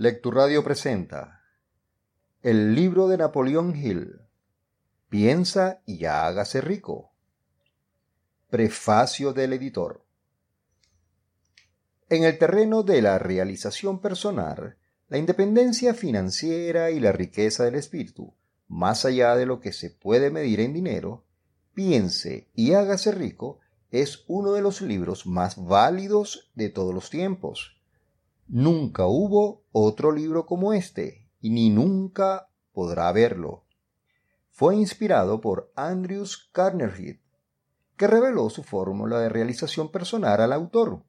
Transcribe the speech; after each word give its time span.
Lecturadio 0.00 0.64
presenta 0.64 1.42
El 2.40 2.74
libro 2.74 3.06
de 3.06 3.18
Napoleón 3.18 3.76
Hill. 3.76 4.22
Piensa 5.10 5.82
y 5.84 6.06
hágase 6.06 6.62
rico. 6.62 7.12
Prefacio 8.48 9.34
del 9.34 9.52
editor. 9.52 10.02
En 12.08 12.24
el 12.24 12.38
terreno 12.38 12.82
de 12.82 13.02
la 13.02 13.18
realización 13.18 14.00
personal, 14.00 14.78
la 15.10 15.18
independencia 15.18 15.92
financiera 15.92 16.90
y 16.90 16.98
la 16.98 17.12
riqueza 17.12 17.66
del 17.66 17.74
espíritu, 17.74 18.32
más 18.68 19.04
allá 19.04 19.36
de 19.36 19.44
lo 19.44 19.60
que 19.60 19.74
se 19.74 19.90
puede 19.90 20.30
medir 20.30 20.60
en 20.60 20.72
dinero, 20.72 21.26
Piense 21.74 22.48
y 22.54 22.72
hágase 22.72 23.12
rico 23.12 23.60
es 23.90 24.24
uno 24.28 24.52
de 24.52 24.62
los 24.62 24.80
libros 24.80 25.26
más 25.26 25.62
válidos 25.62 26.50
de 26.54 26.70
todos 26.70 26.94
los 26.94 27.10
tiempos 27.10 27.79
Nunca 28.52 29.06
hubo 29.06 29.62
otro 29.70 30.10
libro 30.10 30.44
como 30.44 30.72
este, 30.72 31.30
y 31.40 31.50
ni 31.50 31.70
nunca 31.70 32.48
podrá 32.72 33.06
haberlo. 33.06 33.64
Fue 34.50 34.74
inspirado 34.74 35.40
por 35.40 35.70
Andrews 35.76 36.50
Carnegie, 36.50 37.22
que 37.96 38.08
reveló 38.08 38.50
su 38.50 38.64
fórmula 38.64 39.20
de 39.20 39.28
realización 39.28 39.92
personal 39.92 40.40
al 40.40 40.52
autor, 40.52 41.04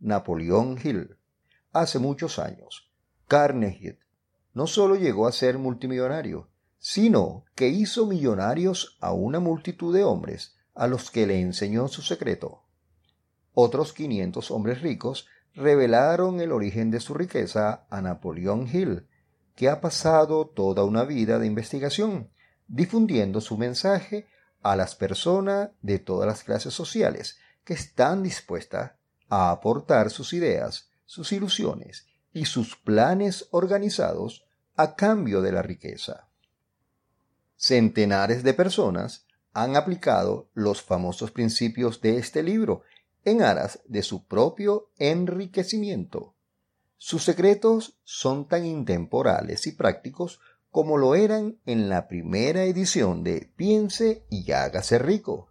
Napoleón 0.00 0.78
Hill, 0.84 1.16
hace 1.72 1.98
muchos 1.98 2.38
años. 2.38 2.92
Carnegie 3.26 3.98
no 4.52 4.66
solo 4.66 4.96
llegó 4.96 5.26
a 5.26 5.32
ser 5.32 5.56
multimillonario, 5.56 6.50
sino 6.78 7.46
que 7.54 7.68
hizo 7.68 8.04
millonarios 8.04 8.98
a 9.00 9.14
una 9.14 9.40
multitud 9.40 9.94
de 9.94 10.04
hombres 10.04 10.56
a 10.74 10.88
los 10.88 11.10
que 11.10 11.26
le 11.26 11.40
enseñó 11.40 11.88
su 11.88 12.02
secreto. 12.02 12.64
Otros 13.54 13.94
500 13.94 14.50
hombres 14.50 14.82
ricos 14.82 15.26
revelaron 15.56 16.40
el 16.40 16.52
origen 16.52 16.90
de 16.90 17.00
su 17.00 17.14
riqueza 17.14 17.86
a 17.88 18.02
Napoleón 18.02 18.68
Hill, 18.70 19.08
que 19.54 19.70
ha 19.70 19.80
pasado 19.80 20.46
toda 20.46 20.84
una 20.84 21.04
vida 21.04 21.38
de 21.38 21.46
investigación, 21.46 22.30
difundiendo 22.68 23.40
su 23.40 23.56
mensaje 23.56 24.26
a 24.62 24.76
las 24.76 24.94
personas 24.94 25.70
de 25.80 25.98
todas 25.98 26.26
las 26.26 26.44
clases 26.44 26.74
sociales 26.74 27.38
que 27.64 27.72
están 27.72 28.22
dispuestas 28.22 28.92
a 29.28 29.50
aportar 29.50 30.10
sus 30.10 30.34
ideas, 30.34 30.90
sus 31.06 31.32
ilusiones 31.32 32.06
y 32.32 32.44
sus 32.44 32.76
planes 32.76 33.48
organizados 33.50 34.44
a 34.76 34.94
cambio 34.94 35.40
de 35.40 35.52
la 35.52 35.62
riqueza. 35.62 36.28
Centenares 37.56 38.42
de 38.42 38.52
personas 38.52 39.26
han 39.54 39.74
aplicado 39.74 40.50
los 40.52 40.82
famosos 40.82 41.30
principios 41.30 42.02
de 42.02 42.18
este 42.18 42.42
libro 42.42 42.82
en 43.26 43.42
aras 43.42 43.80
de 43.84 44.02
su 44.02 44.24
propio 44.24 44.90
enriquecimiento. 44.98 46.34
Sus 46.96 47.24
secretos 47.24 47.98
son 48.04 48.48
tan 48.48 48.64
intemporales 48.64 49.66
y 49.66 49.72
prácticos 49.72 50.40
como 50.70 50.96
lo 50.96 51.14
eran 51.14 51.58
en 51.66 51.88
la 51.88 52.06
primera 52.06 52.64
edición 52.64 53.24
de 53.24 53.52
Piense 53.56 54.24
y 54.30 54.50
hágase 54.52 54.98
rico. 54.98 55.50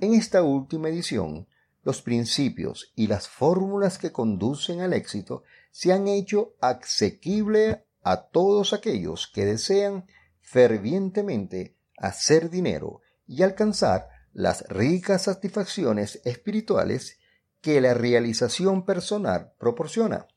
En 0.00 0.12
esta 0.12 0.42
última 0.42 0.90
edición, 0.90 1.48
los 1.82 2.02
principios 2.02 2.92
y 2.94 3.06
las 3.06 3.26
fórmulas 3.26 3.96
que 3.96 4.12
conducen 4.12 4.82
al 4.82 4.92
éxito 4.92 5.44
se 5.70 5.92
han 5.92 6.08
hecho 6.08 6.56
asequible 6.60 7.86
a 8.02 8.28
todos 8.28 8.74
aquellos 8.74 9.28
que 9.28 9.46
desean 9.46 10.06
fervientemente 10.40 11.74
hacer 11.96 12.50
dinero 12.50 13.00
y 13.26 13.42
alcanzar 13.42 14.10
las 14.38 14.62
ricas 14.68 15.22
satisfacciones 15.22 16.20
espirituales 16.24 17.18
que 17.60 17.80
la 17.80 17.92
realización 17.92 18.84
personal 18.84 19.52
proporciona. 19.58 20.28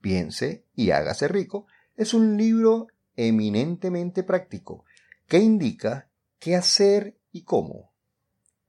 Piense 0.00 0.64
y 0.74 0.92
hágase 0.92 1.28
rico 1.28 1.66
es 1.96 2.14
un 2.14 2.38
libro 2.38 2.86
eminentemente 3.16 4.22
práctico 4.22 4.86
que 5.26 5.36
indica 5.36 6.08
qué 6.38 6.56
hacer 6.56 7.18
y 7.30 7.42
cómo. 7.42 7.92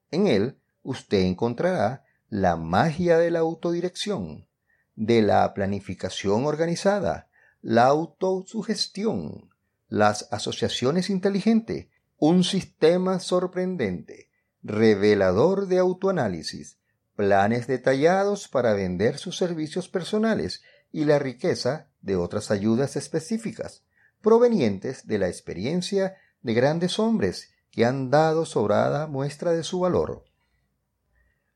En 0.10 0.28
él 0.28 0.60
usted 0.84 1.22
encontrará 1.22 2.04
la 2.28 2.58
magia 2.58 3.18
de 3.18 3.32
la 3.32 3.40
autodirección, 3.40 4.50
de 4.96 5.22
la 5.22 5.54
planificación 5.54 6.46
organizada, 6.46 7.30
la 7.62 7.86
autosugestión, 7.86 9.50
las 9.88 10.28
asociaciones 10.30 11.10
inteligentes, 11.10 11.88
un 12.18 12.44
sistema 12.44 13.22
sorprendente, 13.22 14.28
revelador 14.64 15.68
de 15.68 15.80
autoanálisis, 15.80 16.78
planes 17.16 17.68
detallados 17.68 18.48
para 18.48 18.74
vender 18.74 19.18
sus 19.18 19.38
servicios 19.38 19.90
personales 19.90 20.62
y 20.92 21.06
la 21.06 21.20
riqueza 21.20 21.88
de 22.02 22.16
otras 22.16 22.52
ayudas 22.52 22.96
específicas, 22.96 23.84
provenientes 24.22 25.08
de 25.08 25.20
la 25.20 25.28
experiencia 25.28 26.16
de 26.42 26.54
grandes 26.54 27.00
hombres 27.00 27.54
que 27.72 27.86
han 27.86 28.10
dado 28.10 28.46
sobrada 28.46 29.08
muestra 29.08 29.52
de 29.52 29.64
su 29.64 29.80
valor. 29.80 30.26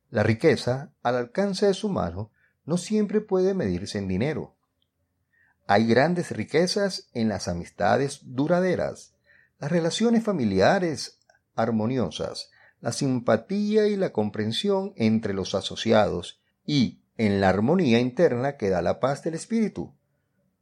La 0.10 0.24
riqueza, 0.24 0.92
al 1.04 1.16
alcance 1.16 1.68
de 1.68 1.74
su 1.74 1.90
mano, 1.90 2.32
no 2.66 2.78
siempre 2.78 3.22
puede 3.22 3.54
medirse 3.54 3.98
en 3.98 4.08
dinero. 4.08 4.56
Hay 5.68 5.88
grandes 5.88 6.32
riquezas 6.32 7.10
en 7.14 7.28
las 7.28 7.48
amistades 7.48 8.20
duraderas, 8.24 9.14
las 9.60 9.72
relaciones 9.72 10.24
familiares 10.24 11.20
armoniosas, 11.56 12.50
la 12.86 12.92
simpatía 12.92 13.88
y 13.88 13.96
la 13.96 14.14
comprensión 14.14 14.94
entre 14.96 15.34
los 15.34 15.56
asociados 15.56 16.40
y 16.68 17.02
en 17.18 17.42
la 17.42 17.50
armonía 17.50 18.00
interna 18.00 18.58
que 18.58 18.70
da 18.70 18.84
la 18.84 19.00
paz 19.00 19.24
del 19.24 19.34
espíritu. 19.34 19.96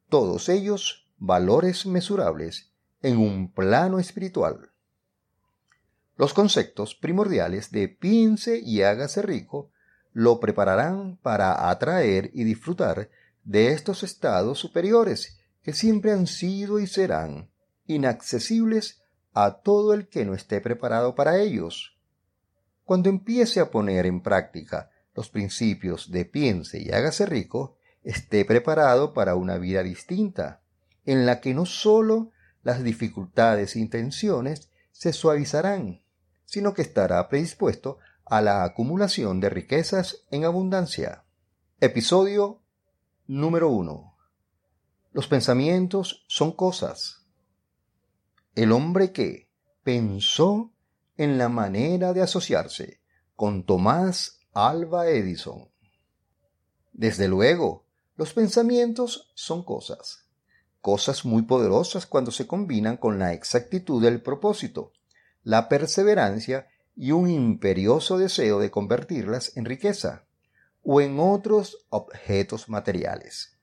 Todos 0.08 0.48
ellos 0.48 1.06
valores 1.18 1.86
mesurables 1.86 2.72
en 3.02 3.18
un 3.18 3.52
plano 3.52 4.00
espiritual. 4.00 4.72
Los 6.16 6.34
conceptos 6.34 6.96
primordiales 6.96 7.72
de 7.72 7.90
piense 7.90 8.58
y 8.58 8.84
hágase 8.84 9.22
rico 9.22 9.72
lo 10.14 10.40
prepararán 10.40 11.18
para 11.18 11.70
atraer 11.70 12.32
y 12.34 12.46
disfrutar 12.46 13.10
de 13.44 13.74
estos 13.74 14.02
estados 14.02 14.60
superiores 14.60 15.40
que 15.62 15.74
siempre 15.74 16.14
han 16.14 16.28
sido 16.28 16.80
y 16.80 16.88
serán 16.88 17.50
inaccesibles 17.86 19.04
a 19.34 19.60
todo 19.60 19.94
el 19.94 20.08
que 20.08 20.24
no 20.24 20.34
esté 20.34 20.62
preparado 20.62 21.16
para 21.16 21.42
ellos. 21.42 21.93
Cuando 22.86 23.10
empiece 23.10 23.60
a 23.60 23.72
poner 23.72 24.06
en 24.06 24.22
práctica 24.22 24.90
los 25.16 25.30
principios 25.30 26.12
de 26.12 26.26
piense 26.26 26.80
y 26.82 26.92
hágase 26.92 27.26
rico, 27.26 27.78
esté 28.04 28.44
preparado 28.46 29.14
para 29.14 29.36
una 29.36 29.58
vida 29.58 29.84
distinta, 29.84 30.62
en 31.06 31.26
la 31.26 31.40
que 31.40 31.54
no 31.54 31.66
sólo 31.66 32.32
las 32.64 32.84
dificultades 32.84 33.76
e 33.76 33.80
intenciones 33.80 34.70
se 34.92 35.14
suavizarán, 35.14 36.02
sino 36.46 36.74
que 36.74 36.82
estará 36.82 37.28
predispuesto 37.30 38.00
a 38.26 38.42
la 38.42 38.64
acumulación 38.64 39.40
de 39.40 39.50
riquezas 39.50 40.26
en 40.32 40.46
abundancia. 40.46 41.24
Episodio 41.80 42.62
número 43.28 43.70
1. 43.70 44.16
Los 45.12 45.28
pensamientos 45.28 46.26
son 46.28 46.52
cosas. 46.52 47.26
El 48.56 48.72
hombre 48.72 49.12
que 49.12 49.50
pensó 49.84 50.73
en 51.18 51.38
la 51.38 51.50
manera 51.50 52.14
de 52.14 52.22
asociarse 52.22 53.02
con 53.36 53.66
Tomás 53.66 54.40
Alba 54.54 55.08
Edison. 55.08 55.70
Desde 56.92 57.28
luego, 57.28 57.86
los 58.16 58.34
pensamientos 58.34 59.32
son 59.34 59.64
cosas, 59.64 60.28
cosas 60.82 61.26
muy 61.26 61.44
poderosas 61.44 62.06
cuando 62.06 62.32
se 62.32 62.46
combinan 62.46 62.98
con 62.98 63.18
la 63.20 63.34
exactitud 63.34 64.02
del 64.02 64.22
propósito, 64.22 64.94
la 65.44 65.68
perseverancia 65.68 66.68
y 66.96 67.12
un 67.12 67.30
imperioso 67.30 68.18
deseo 68.18 68.60
de 68.60 68.70
convertirlas 68.70 69.58
en 69.58 69.66
riqueza 69.66 70.26
o 70.84 71.02
en 71.02 71.20
otros 71.20 71.86
objetos 71.90 72.70
materiales. 72.70 73.58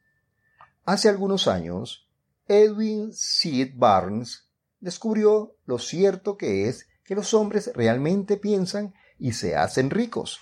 Hace 0.84 1.08
algunos 1.08 1.46
años, 1.46 2.08
Edwin 2.48 3.12
Sid 3.12 3.74
Barnes 3.76 4.48
descubrió 4.80 5.56
lo 5.64 5.78
cierto 5.78 6.36
que 6.36 6.68
es 6.68 6.88
que 7.10 7.16
los 7.16 7.34
hombres 7.34 7.72
realmente 7.74 8.36
piensan 8.36 8.94
y 9.18 9.32
se 9.32 9.56
hacen 9.56 9.90
ricos. 9.90 10.38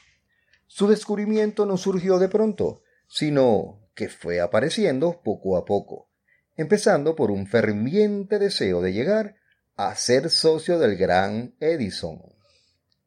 Su 0.66 0.86
descubrimiento 0.86 1.64
no 1.64 1.78
surgió 1.78 2.18
de 2.18 2.28
pronto, 2.28 2.82
sino 3.06 3.88
que 3.94 4.10
fue 4.10 4.42
apareciendo 4.42 5.22
poco 5.24 5.56
a 5.56 5.64
poco, 5.64 6.10
empezando 6.56 7.16
por 7.16 7.30
un 7.30 7.46
ferviente 7.46 8.38
deseo 8.38 8.82
de 8.82 8.92
llegar 8.92 9.36
a 9.76 9.94
ser 9.94 10.28
socio 10.28 10.78
del 10.78 10.98
gran 10.98 11.54
Edison. 11.58 12.20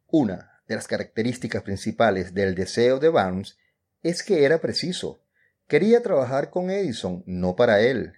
Una 0.07 0.59
de 0.67 0.73
las 0.73 0.87
características 0.87 1.61
principales 1.61 2.33
del 2.33 2.55
deseo 2.55 2.97
de 2.97 3.09
Barnes 3.09 3.59
es 4.01 4.23
que 4.23 4.43
era 4.43 4.59
preciso. 4.59 5.21
Quería 5.67 6.01
trabajar 6.01 6.49
con 6.49 6.71
Edison, 6.71 7.21
no 7.27 7.55
para 7.55 7.81
él. 7.81 8.13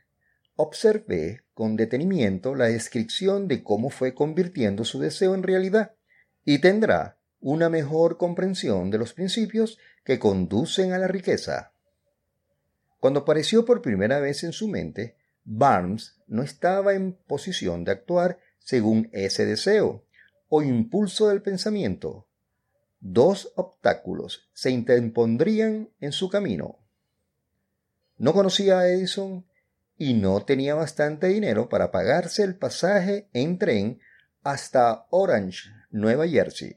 Observé 0.56 1.44
con 1.54 1.76
detenimiento 1.76 2.54
la 2.54 2.66
descripción 2.66 3.48
de 3.48 3.64
cómo 3.64 3.90
fue 3.90 4.14
convirtiendo 4.14 4.86
su 4.86 5.00
deseo 5.00 5.34
en 5.34 5.44
realidad 5.44 5.94
y 6.46 6.60
tendrá 6.60 7.18
una 7.40 7.70
mejor 7.70 8.18
comprensión 8.18 8.92
de 8.92 8.98
los 8.98 9.14
principios 9.14 9.80
que 10.04 10.20
conducen 10.20 10.94
a 10.94 11.00
la 11.00 11.08
riqueza. 11.08 11.74
Cuando 13.00 13.22
apareció 13.22 13.66
por 13.66 13.82
primera 13.82 14.20
vez 14.20 14.44
en 14.44 14.54
su 14.54 14.68
mente, 14.68 15.18
Barnes 15.44 16.22
no 16.28 16.44
estaba 16.44 16.94
en 16.94 17.14
posición 17.14 17.84
de 17.84 17.92
actuar 17.92 18.40
según 18.60 19.10
ese 19.12 19.46
deseo 19.46 20.06
o 20.48 20.62
impulso 20.62 21.30
del 21.30 21.42
pensamiento. 21.42 22.28
Dos 23.00 23.52
obstáculos 23.56 24.50
se 24.54 24.72
interpondrían 24.72 25.90
en 26.00 26.12
su 26.14 26.30
camino. 26.30 26.80
No 28.18 28.32
conocía 28.34 28.80
a 28.80 28.88
Edison 28.88 29.46
y 29.98 30.14
no 30.14 30.44
tenía 30.44 30.76
bastante 30.76 31.28
dinero 31.28 31.70
para 31.70 31.92
pagarse 31.92 32.44
el 32.44 32.56
pasaje 32.56 33.30
en 33.34 33.58
tren 33.58 34.00
hasta 34.44 35.06
Orange, 35.10 35.70
Nueva 35.92 36.28
Jersey. 36.28 36.76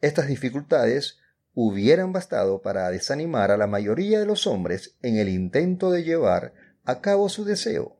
Estas 0.00 0.28
dificultades 0.28 1.18
hubieran 1.54 2.12
bastado 2.12 2.62
para 2.62 2.90
desanimar 2.90 3.50
a 3.50 3.56
la 3.56 3.66
mayoría 3.66 4.18
de 4.20 4.26
los 4.26 4.46
hombres 4.46 4.96
en 5.02 5.16
el 5.16 5.28
intento 5.28 5.90
de 5.90 6.04
llevar 6.04 6.54
a 6.84 7.00
cabo 7.00 7.28
su 7.28 7.44
deseo. 7.44 7.98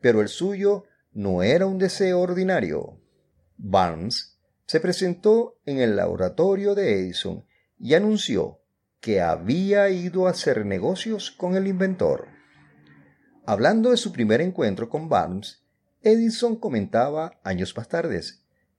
Pero 0.00 0.20
el 0.20 0.28
suyo 0.28 0.84
no 1.12 1.42
era 1.42 1.66
un 1.66 1.78
deseo 1.78 2.20
ordinario. 2.20 2.98
Barnes 3.56 4.38
se 4.66 4.80
presentó 4.80 5.58
en 5.66 5.78
el 5.80 5.96
laboratorio 5.96 6.74
de 6.74 6.94
Edison 7.00 7.44
y 7.78 7.94
anunció 7.94 8.60
que 9.00 9.20
había 9.20 9.88
ido 9.88 10.26
a 10.26 10.30
hacer 10.30 10.64
negocios 10.64 11.30
con 11.30 11.56
el 11.56 11.66
inventor. 11.66 12.28
Hablando 13.50 13.90
de 13.90 13.96
su 13.96 14.12
primer 14.12 14.40
encuentro 14.40 14.88
con 14.88 15.08
Barnes, 15.08 15.64
Edison 16.02 16.54
comentaba 16.54 17.40
años 17.42 17.76
más 17.76 17.88
tarde, 17.88 18.20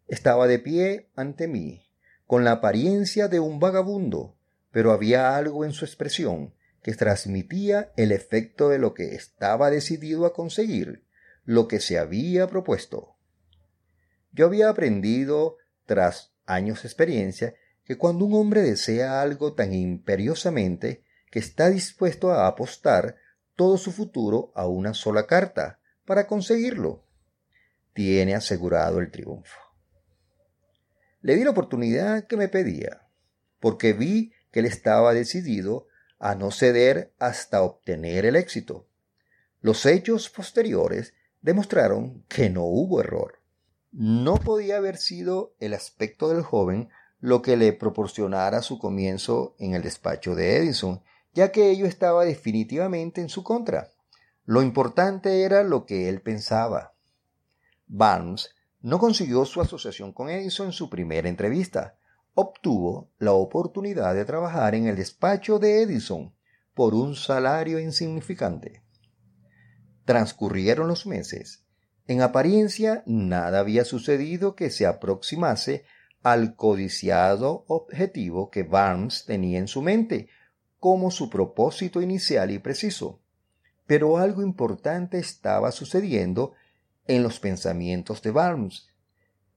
estaba 0.07 0.47
de 0.47 0.59
pie 0.59 1.09
ante 1.13 1.50
mí, 1.50 1.89
con 2.25 2.45
la 2.45 2.53
apariencia 2.53 3.27
de 3.27 3.41
un 3.41 3.59
vagabundo, 3.59 4.38
pero 4.71 4.94
había 4.94 5.35
algo 5.35 5.65
en 5.65 5.73
su 5.73 5.83
expresión 5.83 6.53
que 6.81 6.94
transmitía 6.94 7.91
el 7.97 8.13
efecto 8.13 8.69
de 8.69 8.79
lo 8.79 8.94
que 8.94 9.13
estaba 9.13 9.69
decidido 9.69 10.25
a 10.25 10.33
conseguir, 10.33 11.03
lo 11.44 11.68
que 11.68 11.81
se 11.81 12.00
había 12.00 12.47
propuesto. 12.47 13.18
Yo 14.31 14.45
había 14.45 14.69
aprendido, 14.69 15.57
tras 15.85 16.31
años 16.45 16.83
de 16.83 16.88
experiencia, 16.88 17.56
que 17.83 17.97
cuando 17.97 18.23
un 18.23 18.35
hombre 18.35 18.62
desea 18.62 19.21
algo 19.21 19.51
tan 19.51 19.73
imperiosamente 19.73 21.03
que 21.29 21.39
está 21.39 21.69
dispuesto 21.69 22.31
a 22.31 22.47
apostar 22.47 23.18
todo 23.61 23.77
su 23.77 23.91
futuro 23.91 24.51
a 24.55 24.65
una 24.65 24.95
sola 24.95 25.27
carta 25.27 25.77
para 26.03 26.25
conseguirlo, 26.25 27.03
tiene 27.93 28.33
asegurado 28.33 28.97
el 28.97 29.11
triunfo. 29.11 29.59
Le 31.21 31.35
di 31.35 31.43
la 31.43 31.51
oportunidad 31.51 32.25
que 32.25 32.37
me 32.37 32.47
pedía, 32.47 33.07
porque 33.59 33.93
vi 33.93 34.33
que 34.49 34.61
él 34.61 34.65
estaba 34.65 35.13
decidido 35.13 35.85
a 36.17 36.33
no 36.33 36.49
ceder 36.49 37.13
hasta 37.19 37.61
obtener 37.61 38.25
el 38.25 38.35
éxito. 38.35 38.87
Los 39.59 39.85
hechos 39.85 40.31
posteriores 40.31 41.13
demostraron 41.43 42.25
que 42.29 42.49
no 42.49 42.63
hubo 42.63 42.99
error. 42.99 43.43
No 43.91 44.37
podía 44.37 44.77
haber 44.77 44.97
sido 44.97 45.53
el 45.59 45.75
aspecto 45.75 46.29
del 46.29 46.41
joven 46.41 46.89
lo 47.19 47.43
que 47.43 47.57
le 47.57 47.73
proporcionara 47.73 48.63
su 48.63 48.79
comienzo 48.79 49.55
en 49.59 49.75
el 49.75 49.83
despacho 49.83 50.33
de 50.33 50.57
Edison, 50.57 51.03
ya 51.33 51.51
que 51.51 51.69
ello 51.69 51.86
estaba 51.86 52.25
definitivamente 52.25 53.22
en 53.22 53.30
su 53.30 53.44
contra. 53.44 53.89
Lo 54.45 54.62
importante 54.62 55.44
era 55.44 55.63
lo 55.63 55.86
que 55.86 56.10
él 56.10 56.22
pensaba. 56.22 56.94
Barnes 57.88 58.50
no 58.81 59.00
consiguió 59.00 59.45
su 59.45 59.62
asociación 59.62 60.12
con 60.12 60.30
Edison 60.30 60.68
en 60.68 60.74
su 60.74 60.89
primera 60.89 61.30
entrevista. 61.30 61.98
Obtuvo 62.33 63.12
la 63.19 63.33
oportunidad 63.33 64.16
de 64.16 64.25
trabajar 64.25 64.75
en 64.75 64.88
el 64.88 64.95
despacho 64.95 65.60
de 65.60 65.83
Edison 65.83 66.33
por 66.74 66.94
un 66.94 67.16
salario 67.16 67.80
insignificante. 67.80 68.83
Transcurrieron 70.06 70.88
los 70.88 71.06
meses. 71.06 71.66
En 72.07 72.22
apariencia 72.22 73.04
nada 73.06 73.60
había 73.60 73.86
sucedido 73.86 74.56
que 74.56 74.69
se 74.72 74.86
aproximase 74.86 75.86
al 76.24 76.56
codiciado 76.56 77.66
objetivo 77.68 78.50
que 78.50 78.63
Barnes 78.63 79.25
tenía 79.25 79.60
en 79.60 79.68
su 79.68 79.81
mente 79.81 80.30
como 80.81 81.12
su 81.12 81.30
propósito 81.30 82.01
inicial 82.01 82.50
y 82.50 82.57
preciso. 82.57 83.19
Pero 83.86 84.18
algo 84.18 84.42
importante 84.42 85.19
estaba 85.19 85.72
sucediendo 85.72 86.54
en 87.06 87.22
los 87.22 87.39
pensamientos 87.39 88.24
de 88.24 88.31
Barnes. 88.31 88.89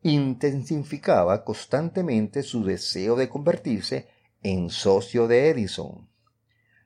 Intensificaba 0.03 1.43
constantemente 1.43 2.43
su 2.43 2.63
deseo 2.63 3.17
de 3.17 3.31
convertirse 3.31 4.07
en 4.43 4.69
socio 4.69 5.27
de 5.27 5.49
Edison. 5.49 6.11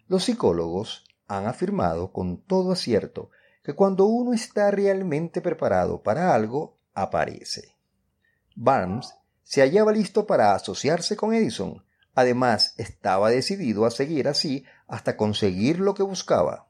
Los 0.07 0.23
psicólogos 0.23 1.05
han 1.27 1.49
afirmado 1.49 2.13
con 2.13 2.41
todo 2.41 2.71
acierto 2.71 3.31
que 3.65 3.75
cuando 3.75 4.07
uno 4.07 4.35
está 4.35 4.71
realmente 4.71 5.41
preparado 5.41 6.01
para 6.05 6.33
algo, 6.33 6.79
aparece. 6.95 7.75
Barnes 8.55 9.13
se 9.43 9.63
hallaba 9.63 9.91
listo 9.91 10.29
para 10.29 10.55
asociarse 10.55 11.17
con 11.17 11.35
Edison. 11.35 11.83
Además, 12.19 12.75
estaba 12.79 13.31
decidido 13.31 13.87
a 13.87 13.93
seguir 13.93 14.27
así 14.27 14.65
hasta 14.89 15.17
conseguir 15.17 15.79
lo 15.79 15.95
que 15.95 16.03
buscaba. 16.03 16.67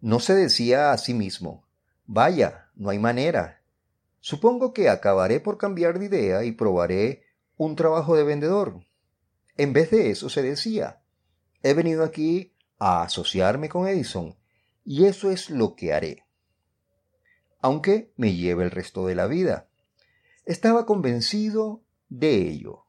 No 0.00 0.20
se 0.20 0.36
decía 0.36 0.92
a 0.92 0.98
sí 0.98 1.14
mismo, 1.14 1.66
Vaya, 2.06 2.70
no 2.76 2.90
hay 2.90 3.00
manera. 3.00 3.60
Supongo 4.20 4.72
que 4.72 4.88
acabaré 4.88 5.40
por 5.40 5.58
cambiar 5.58 5.98
de 5.98 6.04
idea 6.04 6.44
y 6.44 6.52
probaré 6.52 7.24
un 7.56 7.74
trabajo 7.74 8.14
de 8.14 8.22
vendedor. 8.22 8.84
En 9.56 9.72
vez 9.72 9.90
de 9.90 10.10
eso 10.10 10.28
se 10.28 10.42
decía, 10.42 11.02
he 11.64 11.74
venido 11.74 12.04
aquí 12.04 12.54
a 12.78 13.02
asociarme 13.02 13.68
con 13.68 13.88
Edison 13.88 14.36
y 14.84 15.06
eso 15.06 15.32
es 15.32 15.50
lo 15.50 15.74
que 15.74 15.92
haré. 15.92 16.24
Aunque 17.60 18.12
me 18.16 18.32
lleve 18.36 18.62
el 18.62 18.70
resto 18.70 19.08
de 19.08 19.16
la 19.16 19.26
vida. 19.26 19.66
Estaba 20.44 20.86
convencido 20.86 21.82
de 22.08 22.36
ello. 22.36 22.84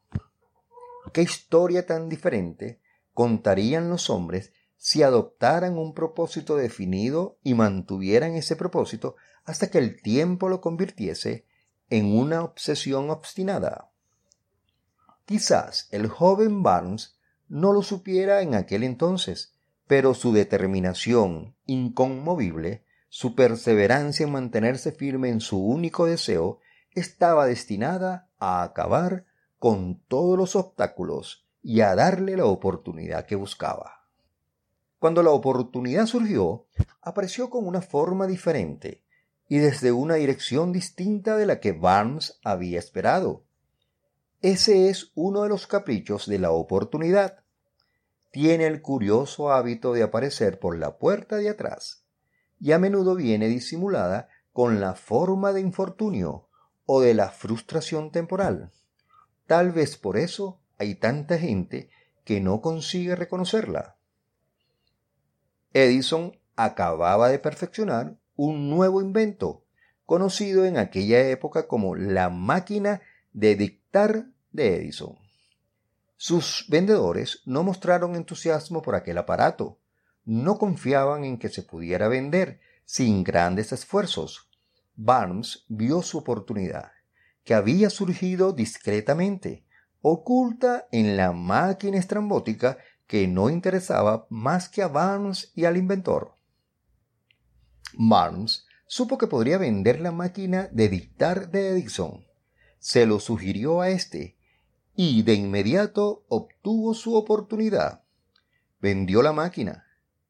¿Qué 1.12 1.22
historia 1.22 1.86
tan 1.86 2.08
diferente 2.08 2.80
contarían 3.14 3.88
los 3.88 4.10
hombres 4.10 4.52
si 4.76 5.02
adoptaran 5.02 5.76
un 5.76 5.92
propósito 5.92 6.56
definido 6.56 7.38
y 7.42 7.52
mantuvieran 7.52 8.34
ese 8.34 8.56
propósito 8.56 9.16
hasta 9.44 9.70
que 9.70 9.78
el 9.78 10.00
tiempo 10.00 10.48
lo 10.48 10.62
convirtiese 10.62 11.44
en 11.90 12.16
una 12.16 12.42
obsesión 12.42 13.10
obstinada. 13.10 13.90
Quizás 15.26 15.88
el 15.90 16.06
joven 16.06 16.62
Barnes 16.62 17.18
no 17.48 17.72
lo 17.72 17.82
supiera 17.82 18.42
en 18.42 18.54
aquel 18.54 18.84
entonces, 18.84 19.54
pero 19.86 20.14
su 20.14 20.32
determinación 20.32 21.56
inconmovible, 21.66 22.84
su 23.08 23.34
perseverancia 23.34 24.24
en 24.24 24.32
mantenerse 24.32 24.92
firme 24.92 25.28
en 25.30 25.40
su 25.40 25.62
único 25.62 26.06
deseo, 26.06 26.60
estaba 26.92 27.46
destinada 27.46 28.30
a 28.38 28.62
acabar 28.62 29.26
con 29.60 30.00
todos 30.08 30.38
los 30.38 30.56
obstáculos 30.56 31.46
y 31.62 31.82
a 31.82 31.94
darle 31.94 32.34
la 32.34 32.46
oportunidad 32.46 33.26
que 33.26 33.36
buscaba. 33.36 34.06
Cuando 34.98 35.22
la 35.22 35.32
oportunidad 35.32 36.06
surgió, 36.06 36.66
apareció 37.02 37.50
con 37.50 37.66
una 37.66 37.82
forma 37.82 38.26
diferente 38.26 39.04
y 39.48 39.58
desde 39.58 39.92
una 39.92 40.14
dirección 40.14 40.72
distinta 40.72 41.36
de 41.36 41.44
la 41.44 41.60
que 41.60 41.72
Barnes 41.72 42.40
había 42.42 42.78
esperado. 42.78 43.44
Ese 44.40 44.88
es 44.88 45.12
uno 45.14 45.42
de 45.42 45.50
los 45.50 45.66
caprichos 45.66 46.26
de 46.26 46.38
la 46.38 46.52
oportunidad. 46.52 47.44
Tiene 48.30 48.66
el 48.66 48.80
curioso 48.80 49.52
hábito 49.52 49.92
de 49.92 50.02
aparecer 50.02 50.58
por 50.58 50.78
la 50.78 50.96
puerta 50.96 51.36
de 51.36 51.50
atrás 51.50 52.06
y 52.58 52.72
a 52.72 52.78
menudo 52.78 53.14
viene 53.14 53.48
disimulada 53.48 54.28
con 54.54 54.80
la 54.80 54.94
forma 54.94 55.52
de 55.52 55.60
infortunio 55.60 56.48
o 56.86 57.02
de 57.02 57.12
la 57.12 57.28
frustración 57.28 58.10
temporal. 58.10 58.72
Tal 59.50 59.72
vez 59.72 59.96
por 59.96 60.16
eso 60.16 60.60
hay 60.78 60.94
tanta 60.94 61.36
gente 61.36 61.90
que 62.22 62.40
no 62.40 62.60
consigue 62.60 63.16
reconocerla. 63.16 63.96
Edison 65.72 66.38
acababa 66.54 67.28
de 67.30 67.40
perfeccionar 67.40 68.16
un 68.36 68.70
nuevo 68.70 69.02
invento, 69.02 69.64
conocido 70.06 70.66
en 70.66 70.78
aquella 70.78 71.28
época 71.30 71.66
como 71.66 71.96
la 71.96 72.30
máquina 72.30 73.02
de 73.32 73.56
dictar 73.56 74.26
de 74.52 74.76
Edison. 74.76 75.18
Sus 76.16 76.66
vendedores 76.68 77.42
no 77.44 77.64
mostraron 77.64 78.14
entusiasmo 78.14 78.82
por 78.82 78.94
aquel 78.94 79.18
aparato, 79.18 79.80
no 80.24 80.58
confiaban 80.58 81.24
en 81.24 81.40
que 81.40 81.48
se 81.48 81.64
pudiera 81.64 82.06
vender 82.06 82.60
sin 82.84 83.24
grandes 83.24 83.72
esfuerzos. 83.72 84.48
Barnes 84.94 85.64
vio 85.66 86.02
su 86.02 86.18
oportunidad, 86.18 86.92
que 87.44 87.54
había 87.54 87.90
surgido 87.90 88.52
discretamente, 88.52 89.64
oculta 90.00 90.86
en 90.92 91.16
la 91.16 91.32
máquina 91.32 91.98
estrambótica 91.98 92.78
que 93.06 93.26
no 93.26 93.50
interesaba 93.50 94.26
más 94.30 94.68
que 94.68 94.82
a 94.82 94.88
Barnes 94.88 95.52
y 95.54 95.64
al 95.64 95.76
inventor. 95.76 96.36
Barnes 97.94 98.66
supo 98.86 99.18
que 99.18 99.26
podría 99.26 99.58
vender 99.58 100.00
la 100.00 100.12
máquina 100.12 100.68
de 100.72 100.88
dictar 100.88 101.50
de 101.50 101.70
Edison. 101.70 102.24
Se 102.78 103.06
lo 103.06 103.20
sugirió 103.20 103.80
a 103.80 103.90
éste 103.90 104.36
y 104.94 105.22
de 105.22 105.34
inmediato 105.34 106.24
obtuvo 106.28 106.94
su 106.94 107.14
oportunidad. 107.14 108.04
vendió 108.80 109.22
la 109.22 109.32
máquina. 109.32 109.86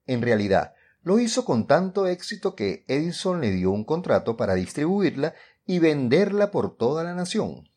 En 0.07 0.23
realidad, 0.23 0.75
lo 1.03 1.19
hizo 1.19 1.45
con 1.45 1.67
tanto 1.67 2.07
éxito 2.07 2.55
que 2.55 2.85
Edison 2.89 3.41
le 3.41 3.51
dio 3.53 3.71
un 3.71 3.85
contrato 3.85 4.37
para 4.37 4.55
distribuirla 4.55 5.35
y 5.67 5.79
venderla 5.79 6.51
por 6.51 6.77
toda 6.77 7.05
la 7.05 7.15
nación. 7.15 7.71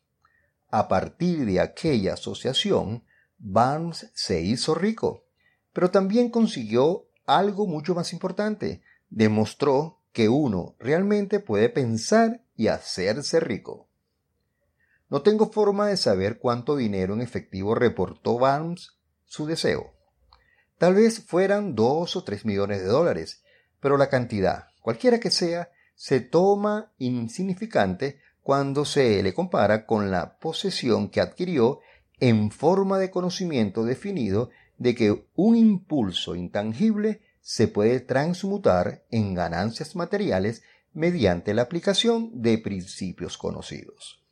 A 0.70 0.88
partir 0.88 1.44
de 1.44 1.60
aquella 1.60 2.14
asociación, 2.14 3.04
Barnes 3.38 4.10
se 4.14 4.40
hizo 4.40 4.74
rico, 4.74 5.24
pero 5.72 5.90
también 5.90 6.30
consiguió 6.30 7.06
algo 7.26 7.66
mucho 7.66 7.94
más 7.94 8.12
importante. 8.12 8.82
Demostró 9.10 10.00
que 10.12 10.28
uno 10.28 10.76
realmente 10.78 11.40
puede 11.40 11.68
pensar 11.68 12.42
y 12.56 12.68
hacerse 12.68 13.40
rico. 13.40 13.88
No 15.10 15.22
tengo 15.22 15.50
forma 15.50 15.88
de 15.88 15.96
saber 15.96 16.38
cuánto 16.38 16.76
dinero 16.76 17.14
en 17.14 17.20
efectivo 17.20 17.74
reportó 17.74 18.38
Barnes 18.38 18.98
su 19.24 19.46
deseo. 19.46 19.92
Tal 20.78 20.94
vez 20.94 21.20
fueran 21.24 21.74
dos 21.74 22.16
o 22.16 22.24
tres 22.24 22.44
millones 22.44 22.80
de 22.80 22.86
dólares, 22.86 23.42
pero 23.80 23.96
la 23.96 24.08
cantidad, 24.08 24.68
cualquiera 24.80 25.20
que 25.20 25.30
sea, 25.30 25.70
se 25.94 26.20
toma 26.20 26.92
insignificante 26.98 28.20
cuando 28.42 28.84
se 28.84 29.22
le 29.22 29.32
compara 29.32 29.86
con 29.86 30.10
la 30.10 30.38
posesión 30.38 31.08
que 31.08 31.20
adquirió 31.20 31.80
en 32.20 32.50
forma 32.50 32.98
de 32.98 33.10
conocimiento 33.10 33.84
definido 33.84 34.50
de 34.76 34.94
que 34.94 35.26
un 35.34 35.56
impulso 35.56 36.34
intangible 36.36 37.22
se 37.40 37.68
puede 37.68 38.00
transmutar 38.00 39.04
en 39.10 39.34
ganancias 39.34 39.96
materiales 39.96 40.62
mediante 40.92 41.54
la 41.54 41.62
aplicación 41.62 42.30
de 42.40 42.58
principios 42.58 43.36
conocidos. 43.36 44.22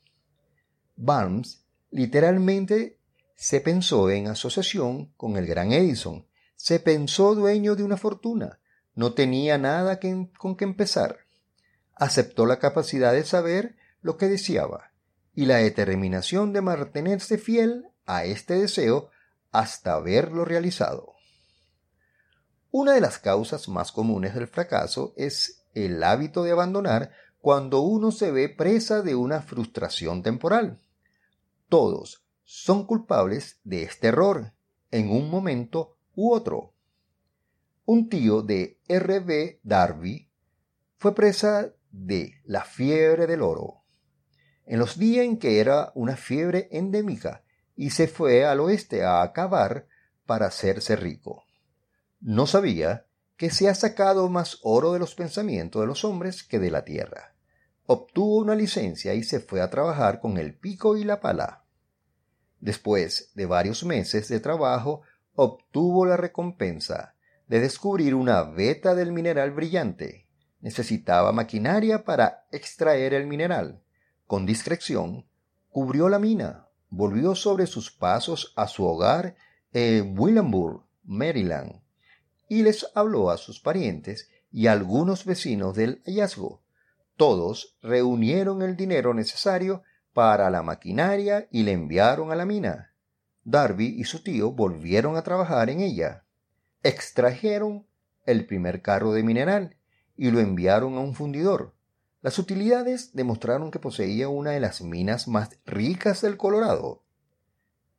Barnes 0.97 1.65
literalmente 1.91 2.99
se 3.35 3.61
pensó 3.61 4.11
en 4.11 4.29
asociación 4.29 5.13
con 5.17 5.37
el 5.37 5.47
gran 5.47 5.73
Edison, 5.73 6.27
se 6.55 6.81
pensó 6.81 7.35
dueño 7.35 7.75
de 7.75 7.83
una 7.83 7.97
fortuna, 7.97 8.61
no 8.95 9.15
tenía 9.15 9.59
nada 9.59 9.99
con 10.39 10.57
que 10.57 10.65
empezar. 10.65 11.22
Aceptó 11.95 12.47
la 12.47 12.59
capacidad 12.59 13.13
de 13.13 13.25
saber 13.25 13.77
lo 14.01 14.17
que 14.17 14.29
deseaba 14.29 14.93
y 15.35 15.47
la 15.47 15.57
determinación 15.57 16.53
de 16.53 16.61
mantenerse 16.61 17.39
fiel 17.39 17.89
a 18.07 18.25
este 18.25 18.55
deseo 18.55 19.11
hasta 19.51 19.99
verlo 20.01 20.45
realizado. 20.45 21.15
Una 22.71 22.93
de 22.93 23.01
las 23.01 23.19
causas 23.19 23.69
más 23.69 23.93
comunes 23.93 24.35
del 24.35 24.49
fracaso 24.49 25.13
es 25.17 25.63
el 25.75 26.03
hábito 26.03 26.43
de 26.43 26.53
abandonar 26.53 27.13
cuando 27.41 27.81
uno 27.81 28.13
se 28.13 28.31
ve 28.31 28.49
presa 28.49 29.03
de 29.03 29.15
una 29.15 29.43
frustración 29.43 30.23
temporal. 30.23 30.81
Todos 31.69 32.25
son 32.45 32.87
culpables 32.87 33.61
de 33.65 33.83
este 33.83 34.09
error 34.09 34.53
en 34.91 35.11
un 35.11 35.29
momento 35.31 35.97
u 36.15 36.33
otro. 36.33 36.73
Un 37.85 38.09
tío 38.09 38.43
de 38.43 38.79
R.B. 38.89 39.61
Darby 39.63 40.31
fue 40.99 41.15
presa 41.15 41.73
de 41.93 42.41
la 42.45 42.65
fiebre 42.65 43.27
del 43.27 43.43
oro. 43.43 43.85
En 44.67 44.79
los 44.79 44.99
días 44.99 45.25
en 45.25 45.39
que 45.39 45.61
era 45.61 45.93
una 45.95 46.17
fiebre 46.17 46.69
endémica 46.73 47.45
y 47.77 47.91
se 47.91 48.09
fue 48.09 48.45
al 48.45 48.61
oeste 48.61 49.05
a 49.05 49.23
acabar 49.23 49.87
para 50.27 50.47
hacerse 50.47 50.97
rico. 50.97 51.45
No 52.21 52.47
sabía 52.47 53.07
que 53.37 53.51
se 53.51 53.69
ha 53.69 53.75
sacado 53.75 54.29
más 54.29 54.59
oro 54.63 54.93
de 54.93 54.99
los 54.99 55.15
pensamientos 55.15 55.83
de 55.83 55.87
los 55.87 56.05
hombres 56.05 56.43
que 56.43 56.59
de 56.59 56.71
la 56.71 56.85
tierra. 56.85 57.35
Obtuvo 57.87 58.37
una 58.37 58.55
licencia 58.55 59.15
y 59.15 59.25
se 59.25 59.41
fue 59.41 59.61
a 59.61 59.71
trabajar 59.71 60.21
con 60.21 60.39
el 60.39 60.55
pico 60.55 60.97
y 60.97 61.05
la 61.05 61.21
pala. 61.21 61.65
Después 62.61 63.33
de 63.35 63.47
varios 63.47 63.85
meses 63.85 64.29
de 64.29 64.39
trabajo, 64.39 65.03
obtuvo 65.35 66.07
la 66.07 66.17
recompensa 66.17 67.17
de 67.49 67.61
descubrir 67.61 68.15
una 68.15 68.45
veta 68.45 68.95
del 68.95 69.11
mineral 69.11 69.51
brillante. 69.51 70.22
Necesitaba 70.63 71.33
maquinaria 71.33 72.05
para 72.05 72.47
extraer 72.53 73.15
el 73.15 73.27
mineral. 73.27 73.83
Con 74.29 74.47
discreción, 74.47 75.27
cubrió 75.71 76.09
la 76.09 76.21
mina, 76.21 76.69
volvió 76.89 77.35
sobre 77.35 77.67
sus 77.67 77.91
pasos 77.91 78.53
a 78.55 78.69
su 78.69 78.85
hogar 78.85 79.35
en 79.73 80.17
Williamburg, 80.17 80.85
Maryland, 81.03 81.83
y 82.49 82.63
les 82.63 82.87
habló 82.95 83.31
a 83.31 83.39
sus 83.39 83.59
parientes 83.59 84.31
y 84.53 84.69
a 84.69 84.73
algunos 84.73 85.25
vecinos 85.25 85.75
del 85.75 86.01
hallazgo. 86.07 86.63
Todos 87.17 87.77
reunieron 87.83 88.63
el 88.63 88.77
dinero 88.77 89.15
necesario 89.15 89.83
para 90.13 90.49
la 90.49 90.63
maquinaria 90.63 91.49
y 91.51 91.65
le 91.65 91.73
enviaron 91.73 92.31
a 92.31 92.37
la 92.37 92.47
mina. 92.47 92.95
Darby 93.43 93.97
y 93.99 94.05
su 94.05 94.23
tío 94.23 94.53
volvieron 94.53 95.17
a 95.17 95.23
trabajar 95.23 95.71
en 95.71 95.81
ella. 95.81 96.25
Extrajeron 96.85 97.87
el 98.27 98.47
primer 98.47 98.81
carro 98.81 99.13
de 99.13 99.25
mineral 99.25 99.77
y 100.17 100.31
lo 100.31 100.41
enviaron 100.41 100.95
a 100.97 101.01
un 101.01 101.15
fundidor. 101.15 101.75
Las 102.21 102.39
utilidades 102.39 103.15
demostraron 103.15 103.71
que 103.71 103.79
poseía 103.79 104.29
una 104.29 104.51
de 104.51 104.61
las 104.61 104.81
minas 104.81 105.27
más 105.27 105.59
ricas 105.67 106.21
del 106.21 106.37
Colorado. 106.37 107.03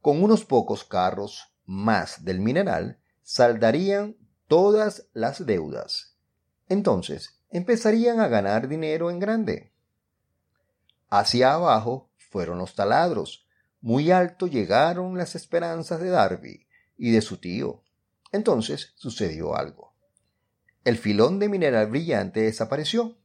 Con 0.01 0.23
unos 0.23 0.45
pocos 0.45 0.83
carros 0.83 1.53
más 1.65 2.23
del 2.23 2.39
mineral, 2.39 2.99
saldarían 3.21 4.15
todas 4.47 5.07
las 5.13 5.45
deudas. 5.45 6.15
Entonces, 6.69 7.39
empezarían 7.49 8.19
a 8.19 8.27
ganar 8.27 8.67
dinero 8.67 9.09
en 9.09 9.19
grande. 9.19 9.71
Hacia 11.09 11.53
abajo 11.53 12.09
fueron 12.17 12.57
los 12.57 12.75
taladros, 12.75 13.45
muy 13.81 14.11
alto 14.11 14.47
llegaron 14.47 15.17
las 15.17 15.35
esperanzas 15.35 15.99
de 15.99 16.09
Darby 16.09 16.67
y 16.97 17.11
de 17.11 17.21
su 17.21 17.37
tío. 17.37 17.83
Entonces 18.31 18.93
sucedió 18.95 19.55
algo. 19.55 19.92
El 20.83 20.97
filón 20.97 21.39
de 21.39 21.47
mineral 21.47 21.87
brillante 21.87 22.41
desapareció. 22.41 23.17